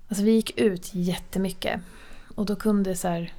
[0.09, 1.81] Alltså vi gick ut jättemycket.
[2.38, 3.33] Och då kunde så här...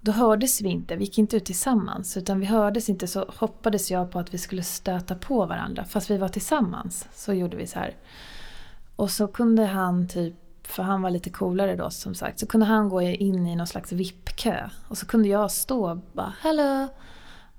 [0.00, 2.16] Då hördes vi inte, vi gick inte ut tillsammans.
[2.16, 5.84] Utan vi hördes inte så hoppades jag på att vi skulle stöta på varandra.
[5.84, 7.96] Fast vi var tillsammans så gjorde vi så här.
[8.96, 12.66] Och så kunde han typ för han var lite coolare då som sagt, så kunde
[12.66, 14.70] han gå in i någon slags VIP-kö.
[14.88, 16.88] Och så kunde jag stå och bara ”Hallå!”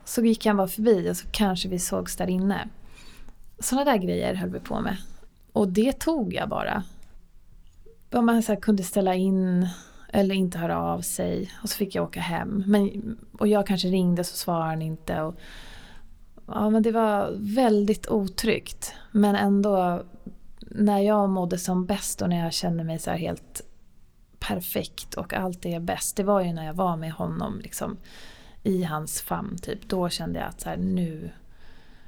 [0.05, 2.69] Så gick han bara förbi och så kanske vi sågs där inne.
[3.59, 4.97] Sådana där grejer höll vi på med.
[5.51, 6.83] Och det tog jag bara.
[8.11, 9.67] Om man så kunde ställa in
[10.15, 11.51] eller inte höra av sig.
[11.63, 12.63] Och så fick jag åka hem.
[12.67, 15.21] Men, och jag kanske ringde så svarade han inte.
[15.21, 15.35] Och,
[16.47, 18.93] ja, men det var väldigt otryggt.
[19.11, 20.03] Men ändå
[20.59, 23.61] när jag mådde som bäst och när jag kände mig så helt
[24.39, 26.15] perfekt och allt är bäst.
[26.15, 27.97] Det var ju när jag var med honom liksom,
[28.63, 29.57] i hans famn.
[29.57, 29.89] Typ.
[29.89, 31.29] Då kände jag att så här, nu...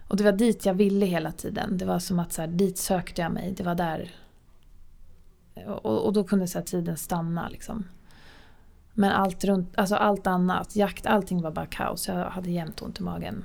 [0.08, 1.78] Och det var dit jag ville hela tiden.
[1.78, 3.54] Det var som att så här, dit sökte jag mig.
[3.58, 4.12] Det var där.
[5.66, 7.84] Och, och då kunde så här, tiden stanna liksom.
[9.00, 12.08] Men allt runt, alltså allt annat, jakt, allting var bara kaos.
[12.08, 13.44] Jag hade jämt ont i magen.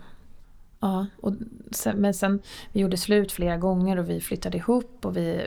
[0.80, 1.32] Ja, och
[1.70, 2.40] sen, men sen
[2.72, 5.46] vi gjorde slut flera gånger och vi flyttade ihop och vi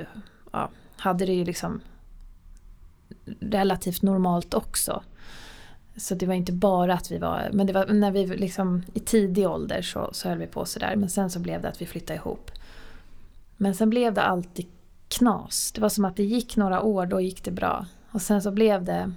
[0.52, 1.82] ja, hade det ju liksom
[3.39, 5.04] relativt normalt också.
[5.98, 9.00] Så det var inte bara att vi var, men det var när vi liksom i
[9.00, 10.96] tidig ålder så, så höll vi på sådär.
[10.96, 12.52] Men sen så blev det att vi flyttade ihop.
[13.58, 14.65] Men sen blev det alltid
[15.08, 15.72] knas.
[15.72, 17.86] Det var som att det gick några år, då gick det bra.
[18.12, 19.12] Och sen så blev det,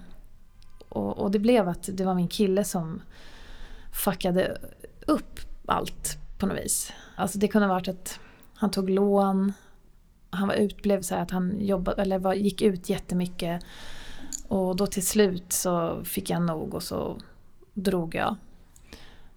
[0.88, 3.03] och, och det blev att det var min kille som
[3.92, 4.59] fuckade
[5.07, 6.92] upp allt på något vis.
[7.16, 8.20] Alltså det kunde ha varit att
[8.55, 9.53] han tog lån,
[10.31, 13.64] han var ut, blev så att han jobbade, eller var, gick ut jättemycket.
[14.48, 17.20] Och då till slut så fick jag nog och så
[17.74, 18.37] drog jag.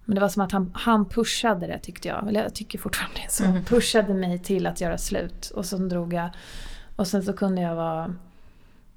[0.04, 2.28] Men det var som att han, han pushade det tyckte jag.
[2.28, 3.32] Eller jag tycker fortfarande det.
[3.32, 3.64] Så mm.
[3.64, 5.50] pushade mig till att göra slut.
[5.54, 6.30] Och så drog jag.
[6.96, 8.14] Och sen så kunde jag vara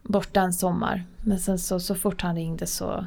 [0.06, 1.04] borta en sommar.
[1.22, 3.06] Men sen så, så fort han ringde så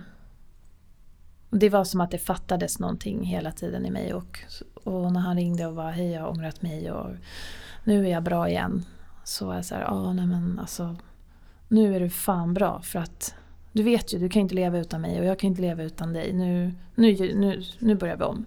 [1.50, 4.14] det var som att det fattades någonting hela tiden i mig.
[4.14, 4.38] Och,
[4.74, 7.10] och när han ringde och var hej jag har ångrat mig och
[7.84, 8.84] nu är jag bra igen.
[9.24, 10.96] Så var jag så här, ja nej men alltså
[11.68, 13.34] nu är du fan bra för att
[13.72, 16.12] du vet ju, du kan inte leva utan mig och jag kan inte leva utan
[16.12, 16.32] dig.
[16.32, 18.44] Nu, nu, nu, nu börjar vi om.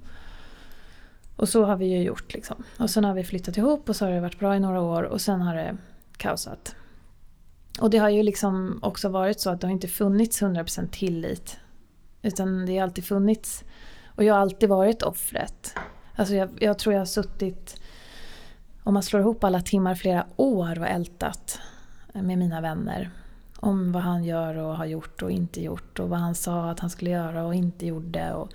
[1.35, 2.63] Och så har vi ju gjort liksom.
[2.77, 5.03] Och sen har vi flyttat ihop och så har det varit bra i några år
[5.03, 5.77] och sen har det
[6.17, 6.75] kaosat.
[7.81, 11.59] Och det har ju liksom också varit så att det har inte funnits 100% tillit
[12.21, 13.63] utan det har alltid funnits.
[14.15, 15.75] Och jag har alltid varit offret.
[16.15, 17.81] Alltså jag, jag tror jag har suttit,
[18.83, 21.59] om man slår ihop alla timmar, flera år och ältat
[22.13, 23.09] med mina vänner.
[23.55, 26.79] Om vad han gör och har gjort och inte gjort och vad han sa att
[26.79, 28.33] han skulle göra och inte gjorde.
[28.33, 28.51] Och,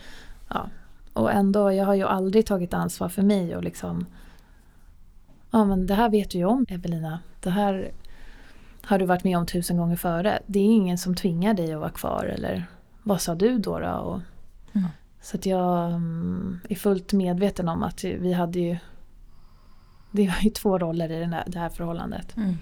[0.49, 0.69] ja.
[1.13, 4.07] och ändå, jag har ju aldrig tagit ansvar för mig och liksom
[5.51, 7.21] Ja men det här vet du ju om Evelina.
[7.41, 7.93] Det här
[8.87, 10.39] har du varit med om tusen gånger före.
[10.47, 12.67] Det är ingen som tvingar dig att vara kvar eller
[13.03, 13.79] vad sa du då?
[13.79, 13.89] då?
[13.89, 14.21] Och,
[14.73, 14.89] mm.
[15.21, 18.77] Så att jag um, är fullt medveten om att vi hade ju
[20.11, 22.37] Det var ju två roller i den här, det här förhållandet.
[22.37, 22.59] Mm.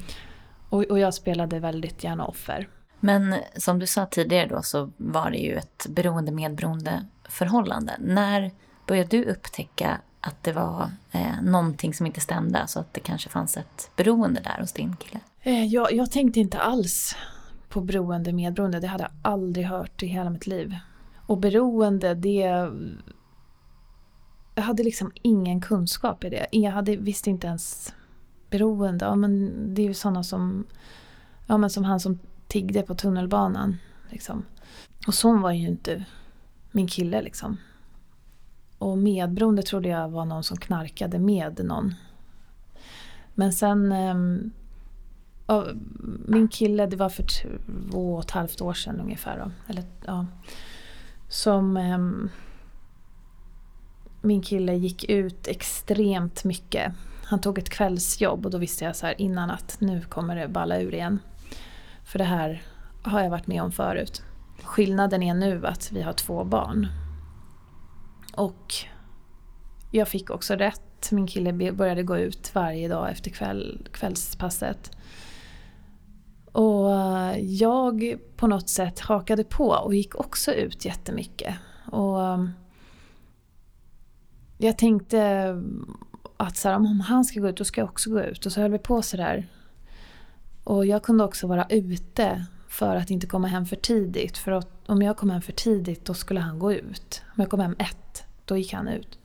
[0.69, 2.69] Och, och jag spelade väldigt gärna offer.
[3.01, 7.97] Men som du sa tidigare då så var det ju ett beroende-medberoende förhållande.
[7.99, 8.51] När
[8.87, 12.59] började du upptäcka att det var eh, någonting som inte stämde?
[12.59, 15.21] Alltså att det kanske fanns ett beroende där hos din kille?
[15.47, 17.17] Eh, jag, jag tänkte inte alls
[17.69, 18.81] på beroende medberoende.
[18.81, 20.77] Det hade jag aldrig hört i hela mitt liv.
[21.27, 22.71] Och beroende, det...
[24.55, 26.47] Jag hade liksom ingen kunskap i det.
[26.51, 27.95] Jag hade, visste inte ens
[28.51, 29.05] beroende.
[29.05, 30.67] Ja, men det är ju sådana som,
[31.47, 33.77] ja, men som han som tiggde på tunnelbanan.
[34.11, 34.45] Liksom.
[35.07, 36.05] Och sån var ju inte
[36.71, 37.57] min kille liksom.
[38.79, 41.95] Och medberoende trodde jag var någon som knarkade med någon.
[43.35, 43.93] Men sen...
[43.93, 44.51] Ehm,
[46.27, 49.39] min kille, det var för två och ett halvt år sedan ungefär.
[49.39, 49.51] Då.
[49.73, 50.27] Eller, ja,
[51.29, 51.77] som...
[51.77, 51.99] Eh,
[54.21, 56.93] min kille gick ut extremt mycket.
[57.25, 60.49] Han tog ett kvällsjobb och då visste jag så här innan att nu kommer det
[60.49, 61.19] balla ur igen.
[62.05, 62.63] För det här
[63.03, 64.23] har jag varit med om förut.
[64.63, 66.89] Skillnaden är nu att vi har två barn.
[68.35, 68.75] Och
[69.91, 71.11] jag fick också rätt.
[71.11, 74.97] Min kille började gå ut varje dag efter kväll, kvällspasset.
[76.55, 81.55] Och eh, jag på något sätt hakade på och gick också ut jättemycket.
[81.91, 82.45] Och eh,
[84.59, 85.49] jag tänkte
[86.37, 88.47] att så här, om han ska gå ut, då ska jag också gå ut.
[88.47, 89.49] Och så höll vi på sådär.
[90.65, 94.39] Och jag kunde också vara ute för att inte komma hem för tidigt.
[94.39, 97.23] För att om jag kom hem för tidigt, då skulle han gå ut.
[97.27, 99.19] Om jag kom hem ett, då gick han ut.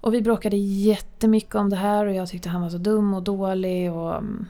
[0.00, 3.22] Och vi bråkade jättemycket om det här och jag tyckte han var så dum och
[3.22, 3.92] dålig.
[3.92, 4.16] Och...
[4.16, 4.46] Mm,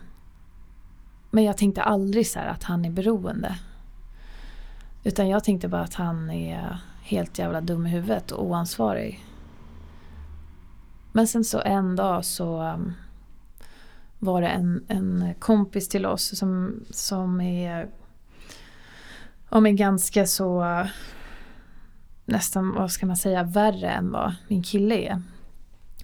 [1.34, 3.56] men jag tänkte aldrig så att han är beroende.
[5.04, 9.24] Utan jag tänkte bara att han är helt jävla dum i huvudet och oansvarig.
[11.12, 12.92] Men sen så en dag så um,
[14.18, 17.88] var det en, en kompis till oss som, som är,
[19.50, 20.86] ja, är ganska så uh,
[22.24, 25.22] nästan, vad ska man säga, värre än vad min kille är.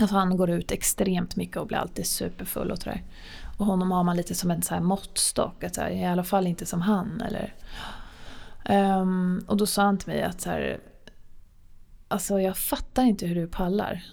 [0.01, 3.03] Alltså han går ut extremt mycket och blir alltid superfull och sådär.
[3.61, 6.25] Och honom har man lite som en så här måttstock, att så här, i alla
[6.25, 7.21] fall inte som han.
[7.21, 7.55] Eller,
[9.01, 10.81] um, och då sa han till mig att så här,
[12.09, 14.05] alltså jag fattar inte hur du pallar.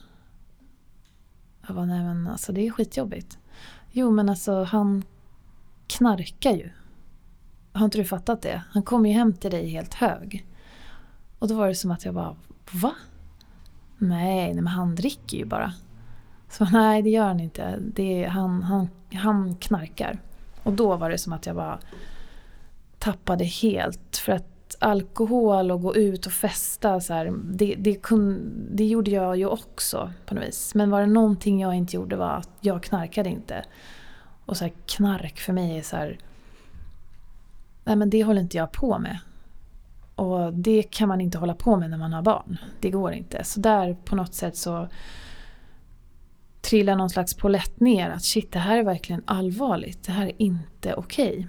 [1.68, 3.38] Jag bara, nej men alltså det är skitjobbigt.
[3.92, 5.04] Jo men alltså han
[5.88, 6.70] knarkar ju.
[7.74, 8.64] Har inte du fattat det?
[8.70, 10.48] Han kommer ju hem till dig helt hög.
[11.40, 12.36] Och då var det som att jag bara,
[12.72, 12.96] va?
[13.98, 15.74] Nej, nej men han dricker ju bara.
[16.50, 17.80] Så nej, det gör han inte.
[17.80, 20.20] Det är, han, han, han knarkar.
[20.64, 21.80] Och då var det som att jag bara
[23.00, 24.18] tappade helt.
[24.18, 29.12] För att alkohol och gå ut och festa, så här, det, det, kun, det gjorde
[29.12, 30.76] jag ju också på något vis.
[30.76, 33.66] Men var det någonting jag inte gjorde var att jag knarkade inte.
[34.46, 36.20] Och så här, knark för mig är så här,
[37.84, 39.20] nej men det håller inte jag på med.
[40.16, 42.58] Och det kan man inte hålla på med när man har barn.
[42.80, 43.44] Det går inte.
[43.44, 44.88] Så där på något sätt så
[46.70, 50.04] trillar någon slags polett ner att shit det här är verkligen allvarligt.
[50.04, 51.30] Det här är inte okej.
[51.30, 51.48] Okay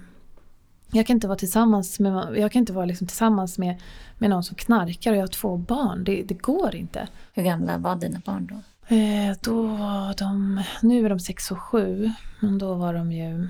[0.91, 3.81] jag kan inte vara tillsammans med, jag kan inte vara liksom tillsammans med,
[4.17, 6.03] med någon som knarkar och jag har två barn.
[6.03, 7.07] Det, det går inte.
[7.33, 8.95] Hur gamla var dina barn då?
[8.95, 13.47] Eh, då var de, nu är de sex och sju, men då var de ju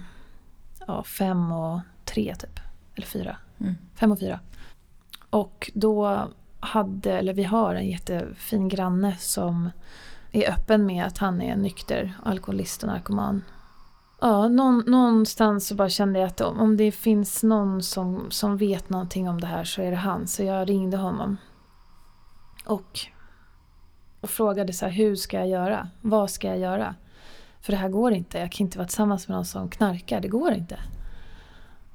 [0.88, 2.60] ja, fem och tre typ.
[2.95, 3.38] Eller fyra.
[3.60, 3.75] Mm.
[3.95, 4.39] Fem och fyra.
[5.29, 6.27] Och då
[6.60, 9.69] hade, eller vi har en jättefin granne som
[10.32, 13.44] är öppen med att han är nykter, alkoholist och narkoman.
[14.22, 18.58] Ja, någon, någonstans så bara kände jag att om, om det finns någon som, som
[18.58, 20.28] vet någonting om det här så är det han.
[20.28, 21.38] Så jag ringde honom.
[22.65, 23.00] Och,
[24.22, 25.89] och frågade så här, hur ska jag göra?
[26.02, 26.96] Vad ska jag göra?
[27.62, 28.39] För det här går inte.
[28.39, 30.22] Jag kan inte vara tillsammans med någon som knarkar.
[30.22, 30.80] Det går inte.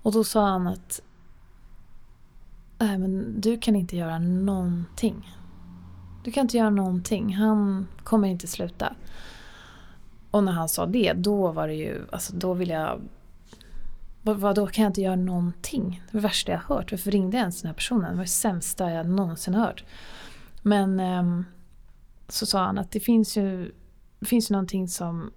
[0.03, 1.01] Och då sa han att
[2.79, 5.37] Nej, men du kan inte göra någonting.
[6.24, 7.34] Du kan inte göra någonting.
[7.34, 8.94] Han kommer inte sluta.
[10.30, 13.01] Och när han sa det, då var det ju, alltså då vill jag...
[14.22, 16.03] Vad, då kan jag inte göra någonting?
[16.07, 16.92] Det var det värsta jag har hört.
[16.92, 18.11] Varför ringde jag ens den här personen?
[18.11, 19.84] Det var det sämsta jag någonsin har hört.
[20.62, 21.40] Men eh,
[22.28, 23.72] så sa han att det finns ju,
[24.18, 25.30] det finns ju någonting som,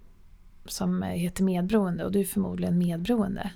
[0.66, 3.50] som heter medberoende och du är förmodligen medberoende.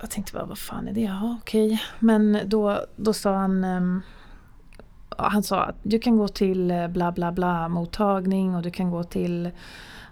[0.00, 1.00] Jag tänkte bara, vad fan är det?
[1.00, 1.82] Ja, okej.
[1.98, 4.02] Men då, då sa han ehm,
[5.24, 8.90] han sa att du kan gå till eh, bla bla bla mottagning och du kan
[8.90, 9.50] gå till,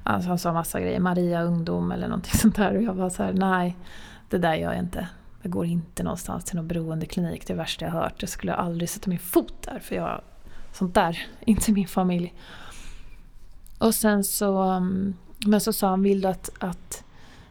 [0.03, 2.77] alltså han sa massa grejer, Maria ungdom eller någonting sånt där.
[2.77, 3.77] Och jag var så här, nej
[4.31, 5.09] det där gör jag inte.
[5.43, 8.15] Jag går inte någonstans till någon beroendeklinik, det är det värsta jag har hört.
[8.19, 10.21] Jag skulle aldrig sätta min fot där för jag,
[10.73, 12.35] sånt där, inte min familj.
[13.79, 15.15] Och sen så, mm,
[15.47, 17.05] men så sa han, vill du att, att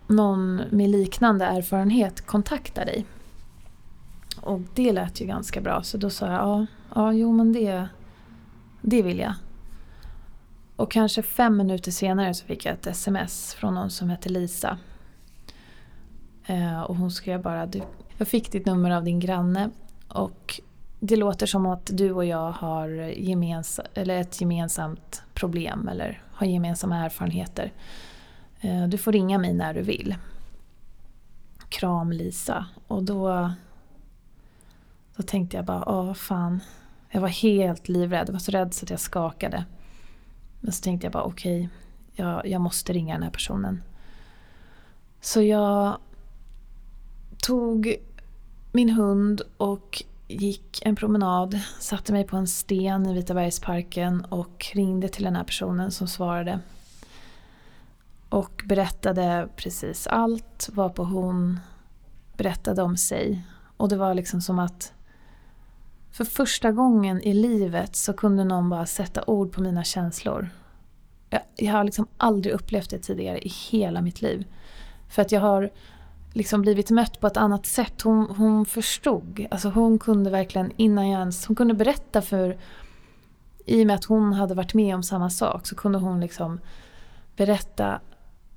[0.07, 3.05] någon med liknande erfarenhet kontaktar dig?
[4.45, 6.65] Och det lät ju ganska bra så då sa jag ja,
[6.95, 7.87] ja jo men det,
[8.81, 9.33] det vill jag.
[10.75, 14.77] Och kanske fem minuter senare så fick jag ett sms från någon som hette Lisa.
[16.45, 17.81] Eh, och hon skrev bara du,
[18.17, 19.69] jag fick ditt nummer av din granne
[20.07, 20.61] och
[20.99, 26.47] det låter som att du och jag har gemens eller ett gemensamt problem eller har
[26.47, 27.71] gemensamma erfarenheter.
[28.61, 30.15] Eh, du får ringa mig när du vill.
[31.69, 32.65] Kram Lisa.
[32.87, 33.51] Och då,
[35.15, 36.59] då tänkte jag bara, åh fan.
[37.09, 39.65] Jag var helt livrädd, jag var så rädd så att jag skakade.
[40.59, 43.83] Men så tänkte jag bara, okej, okay, jag, jag måste ringa den här personen.
[45.21, 45.97] Så jag
[47.37, 47.95] tog
[48.71, 55.07] min hund och gick en promenad, satte mig på en sten i Vitabergsparken och ringde
[55.07, 56.59] till den här personen som svarade.
[58.29, 61.59] Och berättade precis allt, varpå hon
[62.37, 63.45] berättade om sig.
[63.77, 64.93] Och det var liksom som att
[66.15, 70.49] för första gången i livet så kunde någon bara sätta ord på mina känslor.
[71.29, 74.45] Jag, jag har liksom aldrig upplevt det tidigare i hela mitt liv.
[75.09, 75.69] För att jag har
[76.33, 78.01] liksom blivit mött på ett annat sätt.
[78.01, 79.45] Hon, hon förstod.
[79.51, 81.45] Alltså hon kunde verkligen innan jag ens...
[81.45, 82.57] Hon kunde berätta för...
[83.65, 86.59] I och med att hon hade varit med om samma sak så kunde hon liksom
[87.35, 88.01] berätta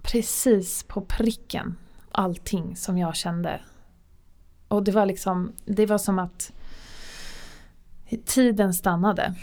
[0.03, 1.77] precis på pricken
[2.13, 3.61] allting som jag kände.
[4.69, 5.53] Och det var liksom...
[5.65, 6.53] Det var som att
[8.17, 9.35] tiden stannade.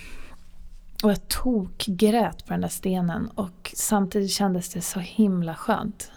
[1.04, 6.12] Och jag tog grät på den där stenen och samtidigt kändes det så himla skönt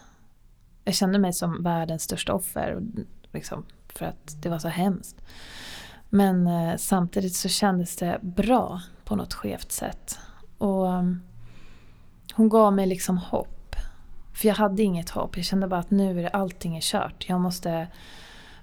[0.89, 2.83] jag kände mig som världens största offer.
[3.33, 5.17] Liksom, för att det var så hemskt.
[6.09, 10.19] Men eh, samtidigt så kändes det bra på något skevt sätt.
[10.59, 11.23] Och um,
[12.35, 13.77] hon gav mig liksom hopp.
[14.35, 15.37] För jag hade inget hopp.
[15.37, 17.29] Jag kände bara att nu är det, allting är kört.
[17.29, 17.89] Jag måste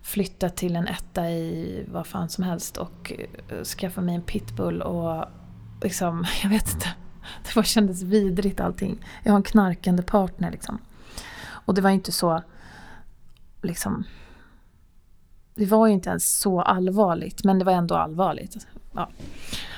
[0.06, 3.14] flytta till en etta i vad fan som helst och
[3.50, 5.26] eh, skaffa mig en pitbull och
[5.82, 6.94] liksom, jag vet inte.
[7.44, 9.06] Det bara kändes vidrigt allting.
[9.24, 10.78] Jag har en knarkande partner liksom.
[11.46, 12.42] Och det var ju inte så,
[13.62, 14.04] liksom,
[15.56, 18.68] det var ju inte ens så allvarligt, men det var ändå allvarligt.
[18.94, 19.10] Ja.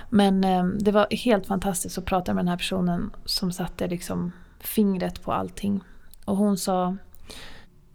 [0.09, 4.31] Men eh, det var helt fantastiskt att prata med den här personen som satte liksom
[4.59, 5.83] fingret på allting.
[6.25, 6.97] Och hon sa,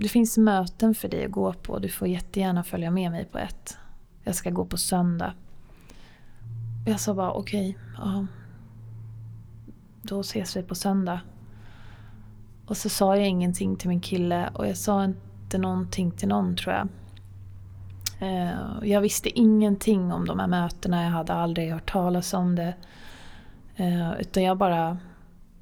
[0.02, 3.38] det finns möten för dig att gå på, du får jättegärna följa med mig på
[3.38, 3.78] ett.
[4.24, 5.34] Jag ska gå på söndag.
[6.86, 8.26] Jag sa bara okej, okay, ja.
[10.02, 11.20] Då ses vi på söndag.
[12.66, 16.56] Och så sa jag ingenting till min kille och jag sa inte någonting till någon
[16.56, 16.88] tror jag.
[18.20, 22.74] Eh, jag visste ingenting om de här mötena, jag hade aldrig hört talas om det.
[23.76, 24.98] Eh, utan jag bara,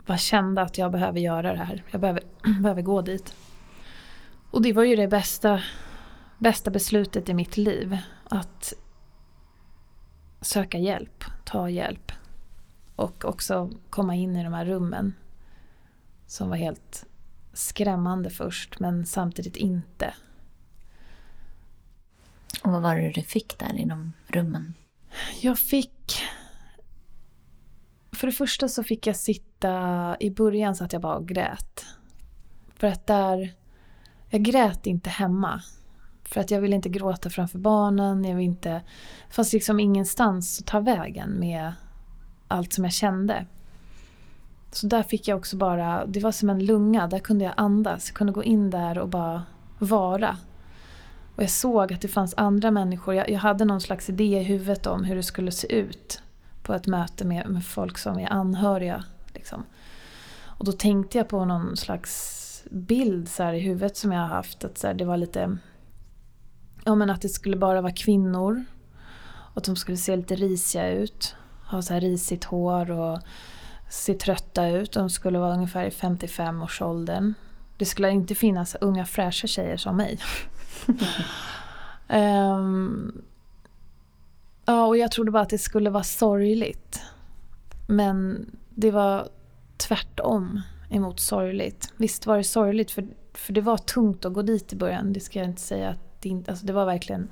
[0.07, 1.82] bara kände att jag behöver göra det här.
[1.91, 2.22] Jag behöver,
[2.62, 3.34] behöver gå dit.
[4.51, 5.62] Och det var ju det bästa,
[6.38, 7.98] bästa beslutet i mitt liv.
[8.24, 8.72] Att
[10.40, 12.12] söka hjälp, ta hjälp.
[12.96, 15.14] Och också komma in i de här rummen
[16.26, 17.07] som var helt
[17.53, 20.14] skrämmande först men samtidigt inte.
[22.62, 24.74] Och vad var det du fick där i de rummen?
[25.40, 26.22] Jag fick...
[28.12, 30.16] För det första så fick jag sitta...
[30.20, 31.86] I början så att jag bara grät.
[32.76, 33.55] För att där...
[34.31, 35.62] Jag grät inte hemma.
[36.24, 38.24] För att jag ville inte gråta framför barnen.
[38.24, 38.70] Jag vill inte...
[39.28, 41.72] Det fanns liksom ingenstans att ta vägen med
[42.49, 43.47] allt som jag kände.
[44.72, 48.09] Så där fick jag också bara, det var som en lunga, där kunde jag andas.
[48.09, 49.43] Jag kunde gå in där och bara
[49.78, 50.37] vara.
[51.37, 53.14] Och jag såg att det fanns andra människor.
[53.14, 56.22] Jag, jag hade någon slags idé i huvudet om hur det skulle se ut
[56.62, 59.05] på ett möte med, med folk som är anhöriga.
[59.35, 59.64] Liksom.
[60.43, 62.39] Och då tänkte jag på någon slags
[62.71, 64.64] bild så i huvudet som jag har haft.
[64.64, 65.59] Att så här, det var lite...
[66.85, 68.64] Ja men att det skulle bara vara kvinnor.
[69.25, 71.35] Och att de skulle se lite risiga ut.
[71.71, 73.18] Ha så här risigt hår och
[73.91, 74.93] se trötta ut.
[74.93, 77.35] De skulle vara ungefär i 55-årsåldern.
[77.79, 80.18] Det skulle inte finnas unga fräscha tjejer som mig.
[82.09, 83.23] um,
[84.64, 87.03] ja, och jag trodde bara att det skulle vara sorgligt.
[87.87, 89.29] Men det var
[89.77, 90.61] tvärtom
[90.91, 91.93] emot sorgligt.
[91.97, 95.12] Visst var det sorgligt för, för det var tungt att gå dit i början.
[95.12, 96.51] Det ska jag inte säga att det inte...
[96.51, 97.28] Alltså det var verkligen...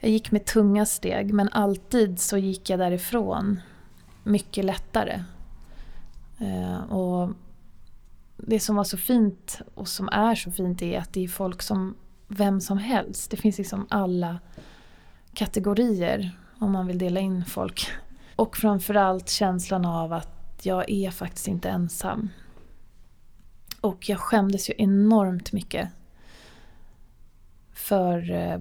[0.00, 3.60] Jag gick med tunga steg men alltid så gick jag därifrån
[4.22, 5.24] mycket lättare.
[6.38, 7.30] Eh, och
[8.36, 11.62] det som var så fint och som är så fint är att det är folk
[11.62, 11.94] som
[12.28, 13.30] vem som helst.
[13.30, 14.38] Det finns liksom alla
[15.34, 17.86] kategorier om man vill dela in folk.
[18.36, 22.28] Och framförallt känslan av att att jag är faktiskt inte ensam.
[23.84, 25.88] Och jag skämdes ju enormt mycket.
[27.72, 28.58] För eh,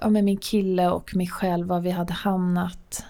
[0.00, 3.06] ja, med min kille och mig själv, var vi hade hamnat.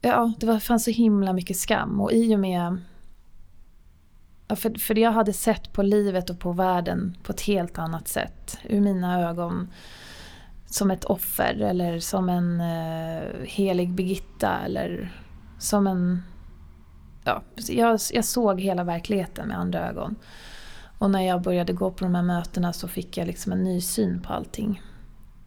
[0.00, 2.00] Ja, det var, fanns så himla mycket skam.
[2.00, 2.76] Och i och med...
[4.48, 8.08] Ja, för, för jag hade sett på livet och på världen på ett helt annat
[8.08, 8.58] sätt.
[8.64, 9.70] Ur mina ögon.
[10.66, 15.20] Som ett offer eller som en eh, helig Birgitta eller
[15.58, 16.22] som en...
[17.26, 20.16] Ja, jag, jag såg hela verkligheten med andra ögon.
[20.98, 23.80] Och när jag började gå på de här mötena så fick jag liksom en ny
[23.80, 24.82] syn på allting.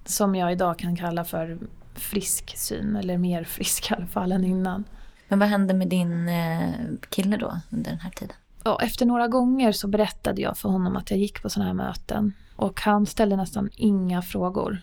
[0.06, 1.58] Som jag idag kan kalla för
[1.94, 4.84] frisk syn, eller mer frisk i alla fall än innan.
[5.28, 6.74] Men vad hände med din eh,
[7.10, 8.36] kille då under den här tiden?
[8.64, 11.76] Ja, efter några gånger så berättade jag för honom att jag gick på sådana här
[11.76, 12.34] möten.
[12.56, 14.82] Och han ställde nästan inga frågor.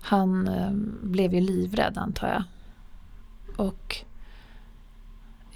[0.00, 0.70] Han eh,
[1.02, 2.44] blev ju livrädd antar jag.
[3.66, 4.04] Och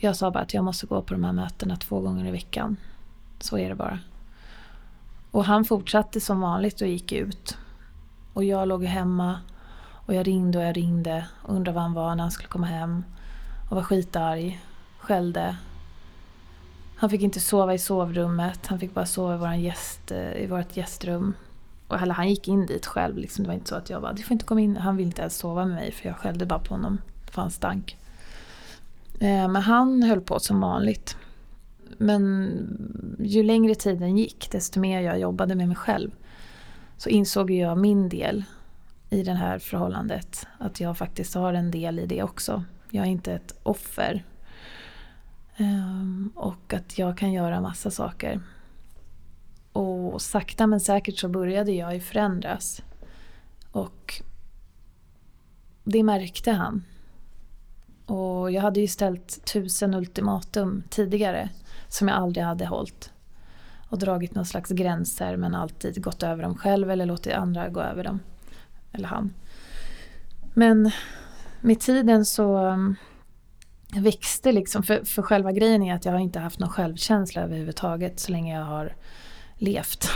[0.00, 2.76] jag sa bara att jag måste gå på de här mötena två gånger i veckan.
[3.40, 3.98] Så är det bara.
[5.30, 7.58] Och han fortsatte som vanligt och gick ut.
[8.32, 9.40] Och jag låg hemma
[9.90, 12.66] och jag ringde och jag ringde och undrade var han var när han skulle komma
[12.66, 13.04] hem.
[13.70, 14.60] Och var skitarg,
[14.98, 15.56] skällde.
[16.96, 20.46] Han fick inte sova i sovrummet, han fick bara sova i, våran gäst, eh, i
[20.46, 21.34] vårt gästrum.
[21.88, 23.44] Och eller han gick in dit själv, liksom.
[23.44, 24.76] det var inte så att jag bara, du får inte komma in.
[24.76, 26.98] Han ville inte ens sova med mig för jag skällde bara på honom,
[27.30, 27.97] för han stank.
[29.20, 31.16] Eh, men han höll på som vanligt.
[31.98, 32.50] Men
[33.18, 36.10] ju längre tiden gick, desto mer jag jobbade med mig själv,
[36.96, 38.44] så insåg jag min del
[39.10, 40.46] i det här förhållandet.
[40.58, 42.64] Att jag faktiskt har en del i det också.
[42.90, 44.24] Jag är inte ett offer.
[45.56, 48.40] Ehm, och att jag kan göra massa saker.
[49.72, 52.82] Och sakta men säkert så började jag ju förändras.
[53.72, 54.22] Och
[55.84, 56.84] det märkte han.
[58.08, 61.48] Och jag hade ju ställt tusen ultimatum tidigare
[61.88, 63.12] som jag aldrig hade hållit.
[63.88, 67.80] Och dragit någon slags gränser men alltid gått över dem själv eller låtit andra gå
[67.80, 68.20] över dem.
[68.92, 69.32] Eller han.
[70.54, 70.90] Men
[71.60, 72.96] med tiden så um,
[73.92, 78.20] växte liksom, för, för själva grejen är att jag har inte haft någon självkänsla överhuvudtaget
[78.20, 78.96] så länge jag har
[79.56, 80.08] levt.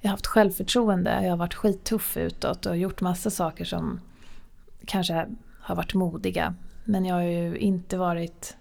[0.00, 4.00] Jag har haft självförtroende, jag har varit skittuff utåt och gjort massa saker som
[4.84, 5.26] kanske
[5.60, 6.54] har varit modiga.
[6.84, 8.56] Men jag har ju inte varit...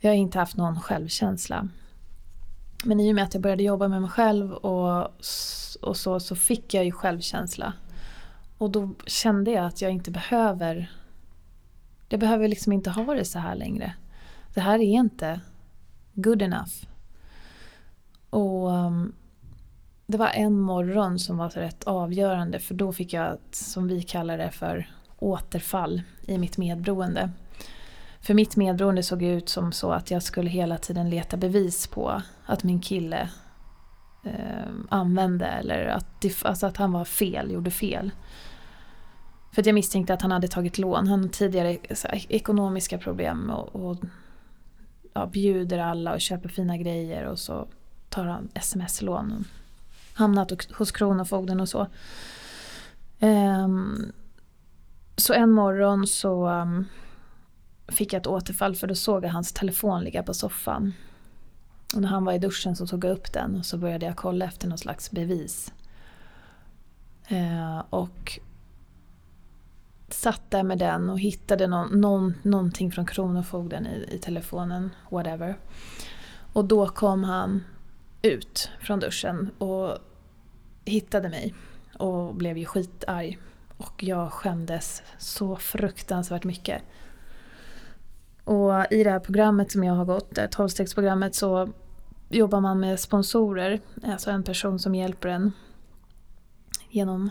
[0.00, 1.68] Jag har inte haft någon självkänsla.
[2.84, 5.02] Men i och med att jag började jobba med mig själv och,
[5.80, 7.72] och så, så fick jag ju självkänsla.
[8.58, 10.92] Och då kände jag att jag inte behöver...
[12.08, 13.94] Jag behöver liksom inte ha det så här längre.
[14.54, 15.40] Det här är inte
[16.12, 16.72] good enough.
[18.30, 19.14] Och um,
[20.06, 24.38] det var en morgon som var rätt avgörande för då fick jag, som vi kallar
[24.38, 24.90] det för,
[25.22, 27.30] återfall i mitt medberoende.
[28.20, 32.22] För mitt medberoende såg ut som så att jag skulle hela tiden leta bevis på
[32.46, 33.28] att min kille
[34.24, 38.10] eh, använde eller att, alltså att han var fel, gjorde fel.
[39.52, 41.08] För att jag misstänkte att han hade tagit lån.
[41.08, 43.96] Han hade tidigare här, ekonomiska problem och, och
[45.14, 47.68] ja, bjuder alla och köper fina grejer och så
[48.08, 49.44] tar han sms-lån.
[50.14, 51.86] Hamnat hos Kronofogden och så.
[53.20, 54.12] Um,
[55.16, 56.84] så en morgon så um,
[57.88, 60.94] fick jag ett återfall för då såg jag hans telefon ligga på soffan.
[61.94, 64.16] Och när han var i duschen så tog jag upp den och så började jag
[64.16, 65.72] kolla efter någon slags bevis.
[67.28, 68.40] Eh, och
[70.08, 75.56] satt där med den och hittade någon, någon, någonting från Kronofogden i, i telefonen, whatever.
[76.52, 77.64] Och då kom han
[78.22, 79.98] ut från duschen och
[80.84, 81.54] hittade mig
[81.98, 83.38] och blev ju skitarg.
[83.82, 86.82] Och jag skämdes så fruktansvärt mycket.
[88.44, 91.68] Och i det här programmet som jag har gått, det 12-stegsprogrammet, så
[92.28, 93.80] jobbar man med sponsorer.
[94.04, 95.52] Alltså en person som hjälper en
[96.90, 97.30] genom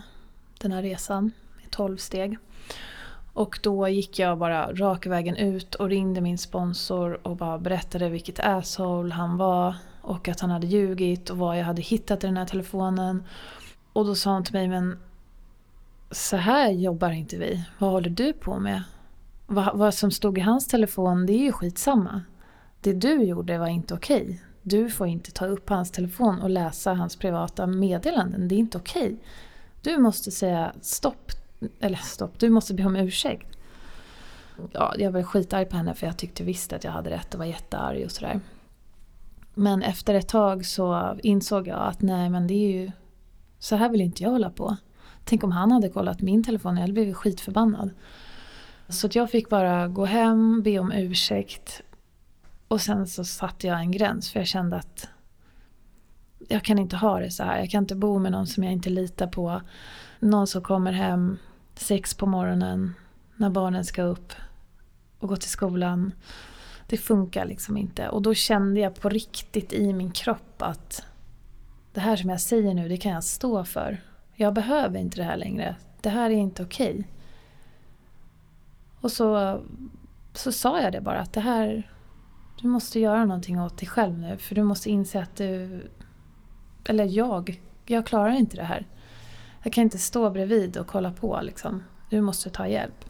[0.58, 1.30] den här resan
[1.66, 2.38] i 12 steg.
[3.32, 8.08] Och då gick jag bara raka vägen ut och ringde min sponsor och bara berättade
[8.08, 12.26] vilket asshole han var och att han hade ljugit och vad jag hade hittat i
[12.26, 13.24] den här telefonen.
[13.92, 14.98] Och då sa han till mig, men
[16.12, 17.64] så här jobbar inte vi.
[17.78, 18.82] Vad håller du på med?
[19.46, 22.22] Vad, vad som stod i hans telefon, det är ju skitsamma.
[22.80, 24.22] Det du gjorde var inte okej.
[24.22, 24.38] Okay.
[24.62, 28.48] Du får inte ta upp hans telefon och läsa hans privata meddelanden.
[28.48, 29.06] Det är inte okej.
[29.06, 29.18] Okay.
[29.82, 31.32] Du måste säga stopp.
[31.80, 33.58] Eller stopp, du måste be om ursäkt.
[34.72, 37.38] Ja, jag var skitarg på henne för jag tyckte visst att jag hade rätt och
[37.38, 38.40] var jättearg och sådär.
[39.54, 42.92] Men efter ett tag så insåg jag att nej men det är ju...
[43.58, 44.76] Så här vill inte jag hålla på.
[45.24, 47.90] Tänk om han hade kollat min telefon, jag hade blivit skitförbannad.
[48.88, 51.82] Så att jag fick bara gå hem, be om ursäkt
[52.68, 55.08] Och sen så satte jag en gräns för jag kände att
[56.48, 57.58] jag kan inte ha det så här.
[57.58, 59.60] Jag kan inte bo med någon som jag inte litar på.
[60.18, 61.38] Någon som kommer hem
[61.74, 62.94] sex på morgonen
[63.36, 64.32] när barnen ska upp
[65.18, 66.12] och gå till skolan.
[66.86, 68.08] Det funkar liksom inte.
[68.08, 71.04] Och då kände jag på riktigt i min kropp att
[71.92, 74.00] det här som jag säger nu, det kan jag stå för.
[74.34, 75.76] Jag behöver inte det här längre.
[76.00, 76.92] Det här är inte okej.
[76.92, 77.04] Okay.
[79.00, 79.60] Och så,
[80.32, 81.90] så sa jag det bara att det här,
[82.60, 84.36] du måste göra någonting åt dig själv nu.
[84.36, 85.80] För du måste inse att du,
[86.84, 88.86] eller jag, jag klarar inte det här.
[89.62, 91.82] Jag kan inte stå bredvid och kolla på liksom.
[92.10, 93.04] Du måste ta hjälp.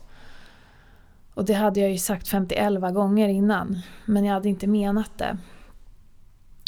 [1.34, 3.78] Och det hade jag ju sagt 51 gånger innan.
[4.04, 5.38] Men jag hade inte menat det.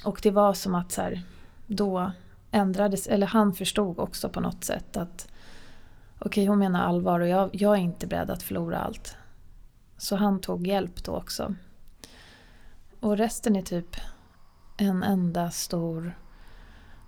[0.05, 1.22] Och det var som att så här,
[1.66, 2.12] då
[2.55, 5.28] ändrades, eller han förstod också på något sätt att
[6.18, 9.16] okej okay, hon menar allvar och jag, jag är inte beredd att förlora allt.
[9.96, 11.55] Så han tog hjälp då också.
[13.00, 13.96] Och resten är typ
[14.76, 16.18] en enda stor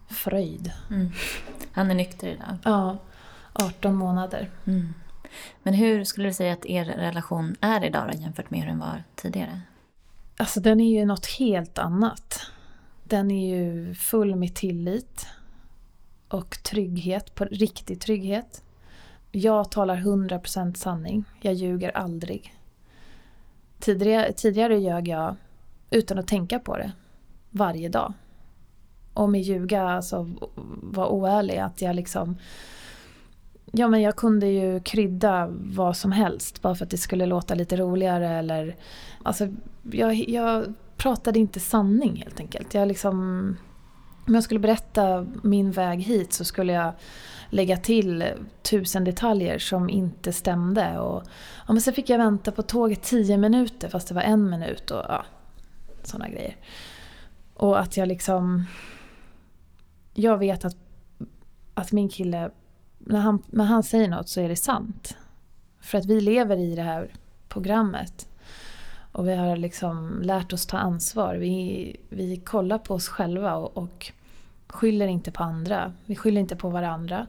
[0.08, 0.72] fröjd.
[0.90, 1.10] Mm.
[1.72, 2.58] Han är nykter idag?
[2.64, 2.98] Ja,
[3.52, 4.50] 18 månader.
[4.64, 4.94] Mm.
[5.62, 8.78] Men hur skulle du säga att er relation är idag då, jämfört med hur den
[8.78, 9.60] var tidigare?
[10.36, 12.50] Alltså den är ju något helt annat.
[13.04, 15.26] Den är ju full med tillit
[16.28, 18.62] och trygghet, på riktig trygghet.
[19.32, 21.24] Jag talar 100% sanning.
[21.40, 22.54] Jag ljuger aldrig.
[23.78, 25.36] Tidigare, tidigare ljög jag
[25.90, 26.92] utan att tänka på det.
[27.50, 28.12] Varje dag.
[29.14, 30.30] Och med ljuga, alltså
[30.82, 31.56] vara oärlig.
[31.58, 32.36] Att jag liksom...
[33.72, 37.54] Ja men jag kunde ju krydda vad som helst bara för att det skulle låta
[37.54, 38.76] lite roligare eller...
[39.22, 39.48] Alltså
[39.92, 42.74] jag, jag pratade inte sanning helt enkelt.
[42.74, 43.56] Jag liksom...
[44.26, 46.92] Om jag skulle berätta min väg hit så skulle jag
[47.50, 48.24] lägga till
[48.62, 50.98] tusen detaljer som inte stämde.
[50.98, 51.22] Och,
[51.66, 54.90] ja, men sen fick jag vänta på tåget tio minuter fast det var en minut
[54.90, 55.24] och ja,
[56.02, 56.56] sådana grejer.
[57.54, 58.64] Och att jag liksom...
[60.14, 60.76] Jag vet att,
[61.74, 62.50] att min kille,
[62.98, 65.16] när han, när han säger något så är det sant.
[65.80, 67.10] För att vi lever i det här
[67.48, 68.28] programmet.
[69.12, 71.34] Och vi har liksom lärt oss ta ansvar.
[71.34, 74.12] Vi, vi kollar på oss själva och, och
[74.68, 75.92] skyller inte på andra.
[76.06, 77.26] Vi skyller inte på varandra.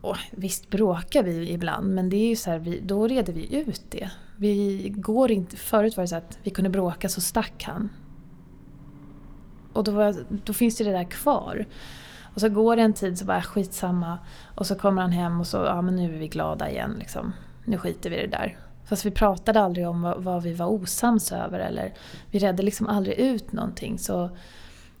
[0.00, 3.56] Och visst bråkar vi ibland men det är ju så här, vi, då reder vi
[3.56, 4.10] ut det.
[4.36, 7.90] Vi går inte, förut var det så att vi kunde bråka så stack han.
[9.72, 11.66] Och då, var, då finns det det där kvar.
[12.34, 14.18] Och så går det en tid så bara skitsamma.
[14.54, 17.32] Och så kommer han hem och så, ja men nu är vi glada igen liksom.
[17.64, 18.58] Nu skiter vi i det där.
[18.84, 21.94] Fast vi pratade aldrig om vad, vad vi var osams över eller
[22.30, 23.98] vi redde liksom aldrig ut någonting.
[23.98, 24.30] Så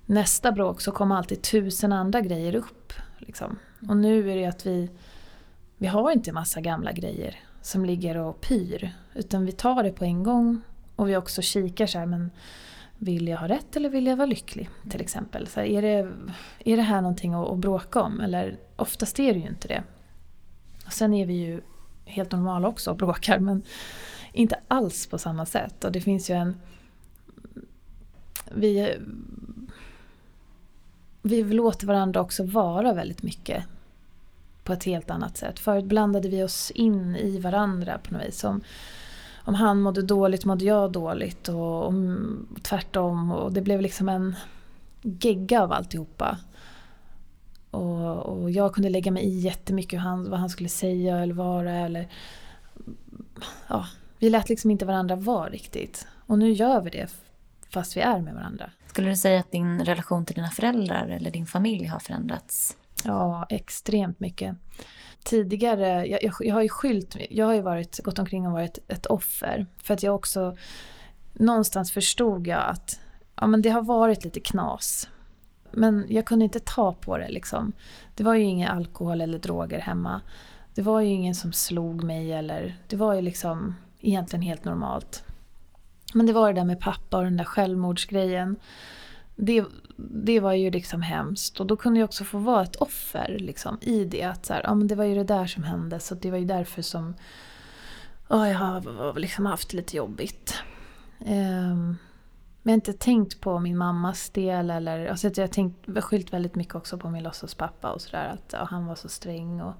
[0.06, 2.92] nästa bråk så kom alltid tusen andra grejer upp.
[3.18, 3.58] Liksom.
[3.88, 4.90] Och nu är det att vi,
[5.78, 8.92] vi har inte massa gamla grejer som ligger och pyr.
[9.14, 10.60] Utan vi tar det på en gång
[10.96, 12.30] och vi också kikar så här, men
[12.98, 14.70] vill jag ha rätt eller vill jag vara lycklig?
[14.90, 15.46] Till exempel.
[15.46, 16.12] Så här, är, det,
[16.64, 18.20] är det här någonting att, att bråka om?
[18.20, 19.82] Eller oftast är det ju inte det.
[20.86, 21.60] Och sen är vi ju
[22.04, 23.62] helt normala också och bråkar men
[24.32, 25.84] inte alls på samma sätt.
[25.84, 26.56] Och det finns ju en...
[28.54, 28.98] Vi,
[31.24, 33.64] vi låter varandra också vara väldigt mycket
[34.64, 35.58] på ett helt annat sätt.
[35.58, 38.44] Förut blandade vi oss in i varandra på något vis.
[38.44, 38.60] Om,
[39.44, 41.92] om han mådde dåligt mådde jag dåligt och och
[42.62, 43.32] tvärtom.
[43.32, 44.34] Och det blev liksom en
[45.02, 46.38] gegga av alltihopa.
[47.70, 51.72] Och, och jag kunde lägga mig i jättemycket han, vad han skulle säga eller vara.
[51.72, 52.08] Eller,
[53.68, 53.86] ja,
[54.18, 56.06] vi lät liksom inte varandra vara riktigt.
[56.26, 57.08] Och nu gör vi det
[57.68, 58.70] fast vi är med varandra.
[58.94, 62.76] Skulle du säga att din relation till dina föräldrar eller din familj har förändrats?
[63.04, 64.56] Ja, extremt mycket.
[65.24, 68.78] Tidigare, jag, jag, jag har ju skylt, jag har ju varit, gått omkring och varit
[68.88, 69.66] ett offer.
[69.82, 70.56] För att jag också,
[71.32, 73.00] någonstans förstod jag att
[73.36, 75.08] ja, men det har varit lite knas.
[75.70, 77.72] Men jag kunde inte ta på det liksom.
[78.14, 80.20] Det var ju ingen alkohol eller droger hemma.
[80.74, 85.24] Det var ju ingen som slog mig eller, det var ju liksom egentligen helt normalt.
[86.14, 88.56] Men det var det där med pappa och den där självmordsgrejen.
[89.36, 89.64] Det,
[89.96, 93.78] det var ju liksom hemskt och då kunde jag också få vara ett offer liksom,
[93.80, 94.22] i det.
[94.22, 96.38] Att så här, ja, men det var ju det där som hände så det var
[96.38, 97.14] ju därför som
[98.28, 100.54] oh, jag har liksom haft lite jobbigt.
[101.18, 101.96] Um,
[102.62, 106.32] men jag har inte tänkt på min mammas del eller alltså jag har tänkt, skyllt
[106.32, 108.28] väldigt mycket också på min låtsaspappa och sådär.
[108.28, 109.74] Att ja, han var så sträng och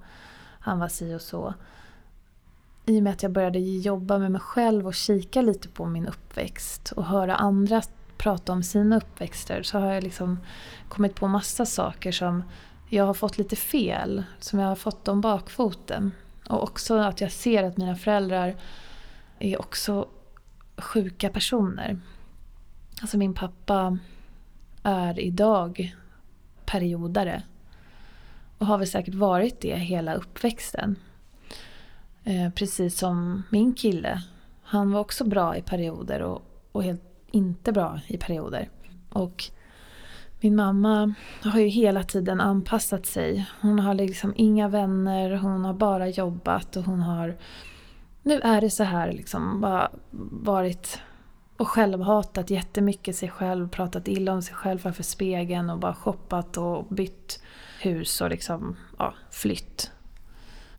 [0.59, 1.53] han var si och så
[2.85, 6.07] i och med att jag började jobba med mig själv och kika lite på min
[6.07, 7.81] uppväxt och höra andra
[8.17, 10.39] prata om sina uppväxter så har jag liksom
[10.89, 12.43] kommit på massa saker som
[12.89, 16.11] jag har fått lite fel, som jag har fått om bakfoten.
[16.49, 18.55] Och också att jag ser att mina föräldrar
[19.39, 20.07] är också
[20.77, 21.99] sjuka personer.
[23.01, 23.97] Alltså min pappa
[24.83, 25.95] är idag
[26.65, 27.43] periodare.
[28.57, 30.95] Och har väl säkert varit det hela uppväxten.
[32.27, 34.21] Eh, precis som min kille.
[34.63, 38.69] Han var också bra i perioder och, och helt inte bra i perioder.
[39.09, 39.43] Och
[40.39, 41.13] min mamma
[41.43, 43.49] har ju hela tiden anpassat sig.
[43.61, 47.37] Hon har liksom inga vänner, hon har bara jobbat och hon har...
[48.23, 49.91] Nu är det så här liksom, bara
[50.31, 50.99] varit
[51.57, 56.57] och självhatat jättemycket sig själv, pratat illa om sig själv framför spegeln och bara shoppat
[56.57, 57.39] och bytt
[57.81, 59.91] hus och liksom, ja, flytt.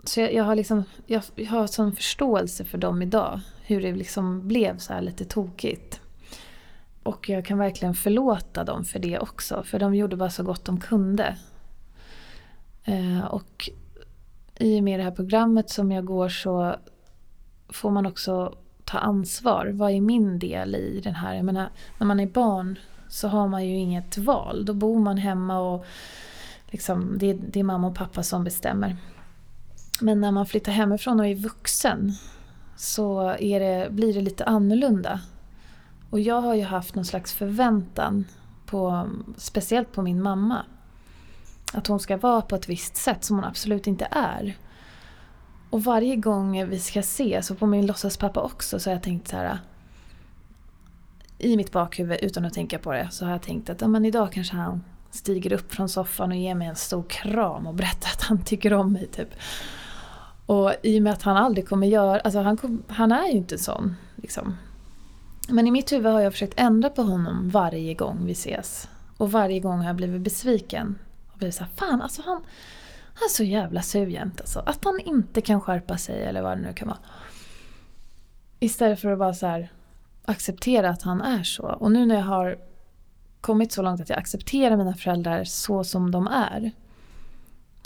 [0.09, 3.41] Så jag, jag har liksom, jag, jag har sån förståelse för dem idag.
[3.63, 6.01] Hur det liksom blev så här lite tokigt.
[7.03, 9.63] Och jag kan verkligen förlåta dem för det också.
[9.63, 11.37] För de gjorde bara så gott de kunde.
[12.85, 13.71] Eh, och
[14.57, 16.77] i och med det här programmet som jag går så
[17.69, 18.55] får man också
[18.85, 19.71] ta ansvar.
[19.75, 21.35] Vad är min del i den här?
[21.35, 22.79] Jag menar, när man är barn
[23.09, 24.65] så har man ju inget val.
[24.65, 25.87] Då bor man hemma och
[26.67, 28.97] liksom, det, är, det är mamma och pappa som bestämmer.
[30.01, 32.13] Men när man flyttar hemifrån och är vuxen
[32.77, 35.21] så är det, blir det lite annorlunda.
[36.11, 38.25] Och jag har ju haft någon slags förväntan,
[38.67, 40.65] på, speciellt på min mamma.
[41.73, 44.57] Att hon ska vara på ett visst sätt som hon absolut inte är.
[45.71, 49.29] Och varje gång vi ska ses, och på min låtsaspappa också, så har jag tänkt
[49.29, 49.59] så här.
[51.39, 54.05] I mitt bakhuvud, utan att tänka på det, så har jag tänkt att ja, men
[54.05, 58.11] idag kanske han stiger upp från soffan och ger mig en stor kram och berättar
[58.11, 59.07] att han tycker om mig.
[59.07, 59.29] Typ.
[60.47, 62.21] Och i och med att han aldrig kommer göra...
[62.21, 63.97] Alltså han, kom, han är ju inte sån.
[64.17, 64.57] Liksom.
[65.49, 68.89] Men i mitt huvud har jag försökt ändra på honom varje gång vi ses.
[69.17, 70.99] Och varje gång har jag blivit besviken.
[71.33, 72.43] Och blivit såhär, fan alltså han,
[73.15, 74.59] han är så jävla sur jämt alltså.
[74.59, 76.99] Att han inte kan skärpa sig eller vad det nu kan vara.
[78.61, 79.73] Istället för att bara så här,
[80.25, 81.63] acceptera att han är så.
[81.63, 82.59] Och nu när jag har
[83.41, 86.71] kommit så långt att jag accepterar mina föräldrar så som de är.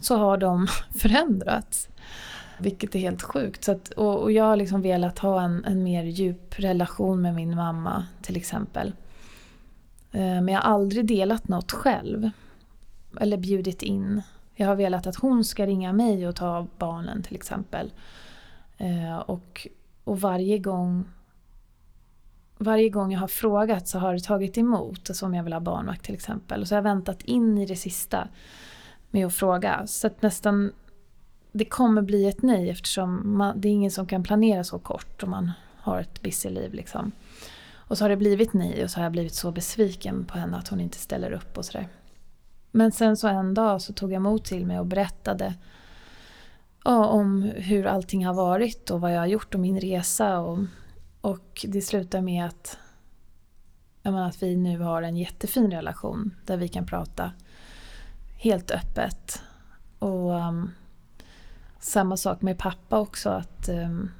[0.00, 0.66] Så har de
[0.98, 1.88] förändrats.
[2.61, 3.64] Vilket är helt sjukt.
[3.64, 7.34] Så att, och, och, jag har liksom velat ha en, en mer djup relation med
[7.34, 8.92] min mamma till exempel.
[10.12, 12.30] Eh, men jag har aldrig delat något själv.
[13.20, 14.22] Eller bjudit in.
[14.54, 17.92] Jag har velat att hon ska ringa mig och ta barnen till exempel.
[18.78, 19.66] Eh, och,
[20.04, 21.04] och varje gång
[22.58, 25.11] varje gång jag har frågat så har det tagit emot.
[25.11, 26.61] Alltså om jag vill ha barnvakt till exempel.
[26.61, 28.28] Och så har jag väntat in i det sista
[29.11, 29.86] med att fråga.
[29.86, 30.72] Så att nästan
[31.53, 35.22] det kommer bli ett nej eftersom man, det är ingen som kan planera så kort
[35.22, 36.74] om man har ett busy liv.
[36.74, 37.12] Liksom.
[37.72, 40.57] Och så har det blivit nej och så har jag blivit så besviken på henne
[40.57, 41.88] att hon inte ställer upp och sådär.
[42.70, 45.55] Men sen så en dag så tog jag mod till mig och berättade
[46.84, 50.38] ja, om hur allting har varit och vad jag har gjort och min resa.
[50.38, 50.59] Och,
[51.20, 52.78] och det slutar med att,
[54.03, 57.32] menar, att vi nu har en jättefin relation där vi kan prata
[58.36, 59.42] helt öppet.
[59.98, 60.70] Och um,
[61.80, 63.30] samma sak med pappa också.
[63.30, 64.10] att um,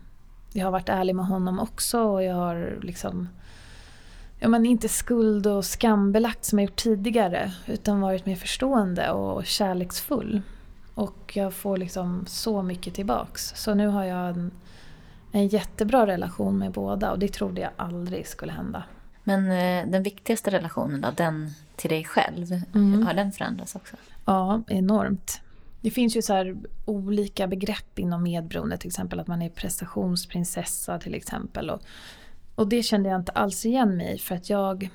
[0.52, 3.28] Jag har varit ärlig med honom också och jag har liksom
[4.38, 9.46] ja, men inte skuld och skambelagt som jag gjort tidigare utan varit mer förstående och
[9.46, 10.42] kärleksfull.
[10.94, 13.52] Och jag får liksom så mycket tillbaks.
[13.56, 14.50] Så nu har jag en,
[15.32, 18.82] en jättebra relation med båda och det trodde jag aldrig skulle hända.
[19.24, 23.06] Men eh, den viktigaste relationen då, den till dig själv, mm.
[23.06, 23.96] har den förändrats också?
[24.24, 25.40] Ja, enormt.
[25.81, 31.14] Det finns ju så olika begrepp inom medberoende, till exempel att man är prestationsprinsessa till
[31.14, 31.70] exempel.
[31.70, 31.83] Och,
[32.55, 34.91] och det kände jag inte alls igen mig för att jag,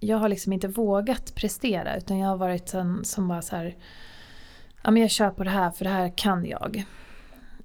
[0.00, 3.76] jag har liksom inte vågat prestera utan jag har varit en som bara så här,
[4.82, 6.84] ja men jag kör på det här för det här kan jag.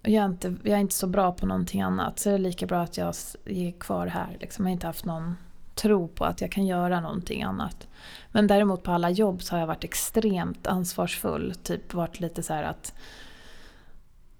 [0.03, 2.39] Och jag, är inte, jag är inte så bra på någonting annat så det är
[2.39, 3.13] lika bra att jag
[3.45, 4.37] är kvar här.
[4.39, 4.65] Liksom.
[4.65, 5.35] Jag har inte haft någon
[5.81, 7.87] tro på att jag kan göra någonting annat.
[8.31, 11.53] Men däremot på alla jobb så har jag varit extremt ansvarsfull.
[11.63, 12.93] Typ varit lite så att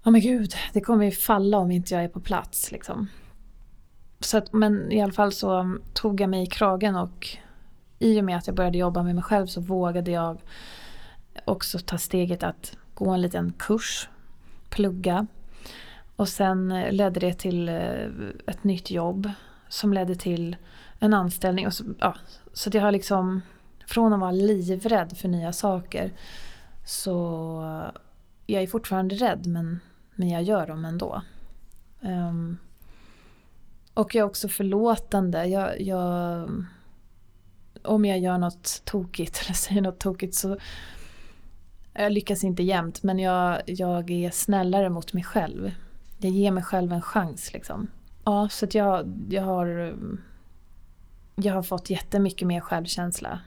[0.04, 2.72] Ja oh men gud, det kommer ju falla om inte jag är på plats.
[2.72, 3.08] Liksom.
[4.20, 7.28] Så att, men i alla fall så tog jag mig i kragen och
[7.98, 10.40] i och med att jag började jobba med mig själv så vågade jag
[11.44, 14.08] också ta steget att gå en liten kurs,
[14.68, 15.26] plugga.
[16.16, 18.06] Och sen ledde det till eh,
[18.46, 19.30] ett nytt jobb
[19.68, 20.56] som ledde till
[21.02, 21.66] en anställning.
[21.66, 22.14] Och så, ja,
[22.52, 23.42] så att jag har liksom,
[23.86, 26.12] från att vara livrädd för nya saker
[26.84, 27.92] så
[28.46, 29.80] jag är fortfarande rädd men,
[30.14, 31.22] men jag gör dem ändå.
[32.00, 32.58] Um,
[33.94, 35.46] och jag är också förlåtande.
[35.46, 36.48] Jag, jag,
[37.82, 40.58] om jag gör något tokigt eller säger något tokigt så
[41.94, 45.74] jag lyckas inte jämt men jag, jag är snällare mot mig själv.
[46.18, 47.86] Jag ger mig själv en chans liksom.
[48.24, 49.96] Ja, så att jag, jag har
[51.44, 53.40] jag har fått jättemycket mer självkänsla.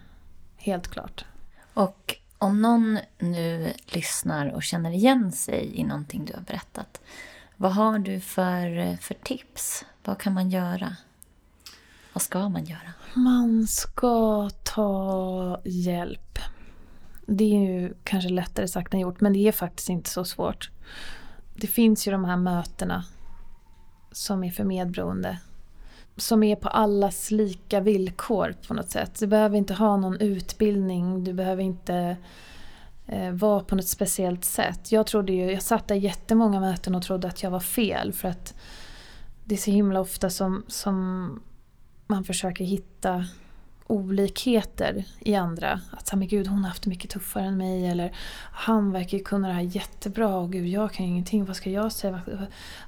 [0.57, 1.25] Helt klart.
[1.73, 7.01] Och om någon nu lyssnar och känner igen sig i någonting du har berättat,
[7.55, 9.85] vad har du för, för tips?
[10.03, 10.95] Vad kan man göra?
[12.13, 12.93] Vad ska man göra?
[13.13, 16.39] Man ska ta hjälp.
[17.25, 20.69] Det är ju kanske lättare sagt än gjort, men det är faktiskt inte så svårt.
[21.55, 23.05] Det finns ju de här mötena
[24.11, 25.39] som är för medberoende.
[26.17, 29.19] Som är på allas lika villkor på något sätt.
[29.19, 32.17] Du behöver inte ha någon utbildning, du behöver inte
[33.05, 34.91] eh, vara på något speciellt sätt.
[34.91, 38.27] Jag trodde ju, jag satt där jättemånga möten och trodde att jag var fel för
[38.27, 38.53] att
[39.43, 41.29] det är så himla ofta som, som
[42.07, 43.25] man försöker hitta
[43.87, 45.81] olikheter i andra.
[45.91, 48.11] Att men gud hon har haft det mycket tuffare än mig eller
[48.51, 51.69] han verkar ju kunna det här jättebra och gud jag kan ju ingenting, vad ska
[51.69, 52.21] jag säga?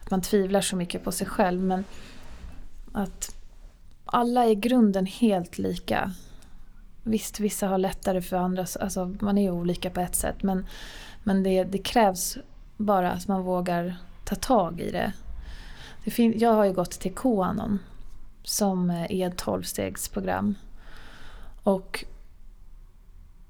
[0.03, 1.83] Att man tvivlar så mycket på sig själv men
[2.97, 3.35] att
[4.05, 6.11] alla är i grunden helt lika.
[7.03, 10.65] Visst, vissa har lättare för andra, alltså man är olika på ett sätt men,
[11.23, 12.37] men det, det krävs
[12.77, 13.95] bara att man vågar
[14.25, 15.13] ta tag i det.
[16.03, 17.79] det fin- jag har ju gått till Koanon,
[18.43, 20.55] som är ett tolvstegsprogram
[21.63, 22.05] och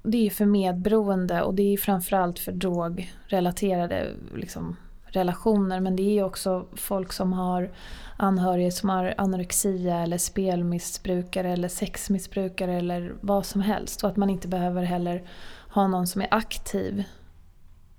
[0.02, 4.76] det är för medberoende och det är framförallt för drogrelaterade liksom,
[5.08, 5.80] relationer.
[5.80, 7.70] Men det är också folk som har
[8.16, 14.04] anhöriga som har anorexia eller spelmissbrukare eller sexmissbrukare eller vad som helst.
[14.04, 15.22] Och att man inte behöver heller
[15.70, 17.04] ha någon som är aktiv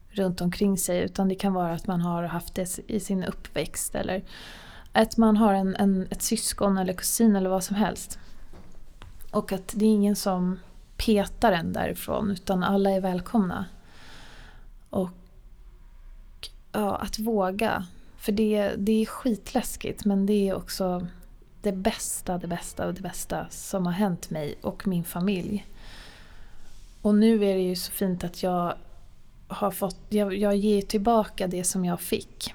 [0.10, 3.96] runt omkring sig utan det kan vara att man har haft det i sin uppväxt
[3.96, 4.24] eller
[4.92, 8.20] att man har en, en, ett syskon eller kusin eller vad som helst.
[9.32, 10.60] Och att det är ingen som
[10.98, 13.66] petar en därifrån utan alla är välkomna.
[14.90, 15.10] Och
[16.72, 17.86] ja, att våga.
[18.18, 21.08] För det, det är skitläskigt men det är också
[21.62, 25.66] det bästa, det bästa och det bästa som har hänt mig och min familj.
[27.02, 28.74] Och nu är det ju så fint att jag
[29.48, 32.54] har fått, jag, jag ger tillbaka det som jag fick.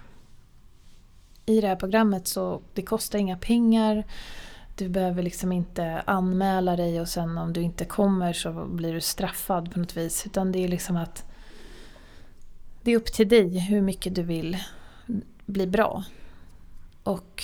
[1.47, 4.05] I det här programmet så det kostar inga pengar.
[4.77, 9.01] Du behöver liksom inte anmäla dig och sen om du inte kommer så blir du
[9.01, 10.27] straffad på något vis.
[10.27, 11.25] Utan det är liksom att
[12.85, 14.59] det är upp till dig hur mycket du vill
[15.47, 16.05] bli bra.
[17.03, 17.43] Och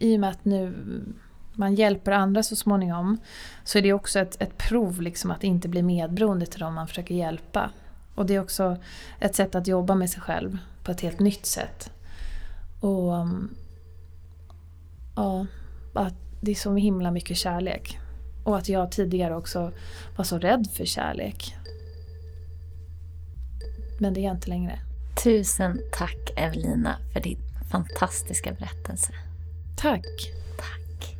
[0.00, 0.74] i och med att nu
[1.52, 3.18] man hjälper andra så småningom
[3.64, 6.88] så är det också ett, ett prov liksom att inte bli medberoende till dem man
[6.88, 7.70] försöker hjälpa.
[8.14, 8.76] Och det är också
[9.20, 11.90] ett sätt att jobba med sig själv på ett helt nytt sätt.
[12.80, 13.12] Och
[15.16, 15.46] ja,
[15.94, 17.98] att det är så himla mycket kärlek.
[18.44, 19.72] Och att jag tidigare också
[20.16, 21.57] var så rädd för kärlek.
[23.98, 24.78] Men det är jag inte längre.
[25.24, 27.38] Tusen tack Evelina för din
[27.70, 29.12] fantastiska berättelse.
[29.76, 30.32] Tack.
[30.56, 31.16] Tack.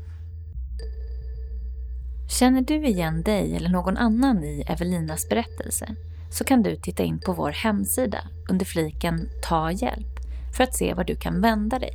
[2.28, 5.94] Känner du igen dig eller någon annan i Evelinas berättelse
[6.30, 10.20] så kan du titta in på vår hemsida under fliken Ta hjälp
[10.56, 11.92] för att se var du kan vända dig.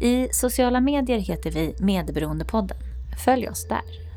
[0.00, 2.78] I sociala medier heter vi Medberoendepodden.
[3.24, 4.07] Följ oss där.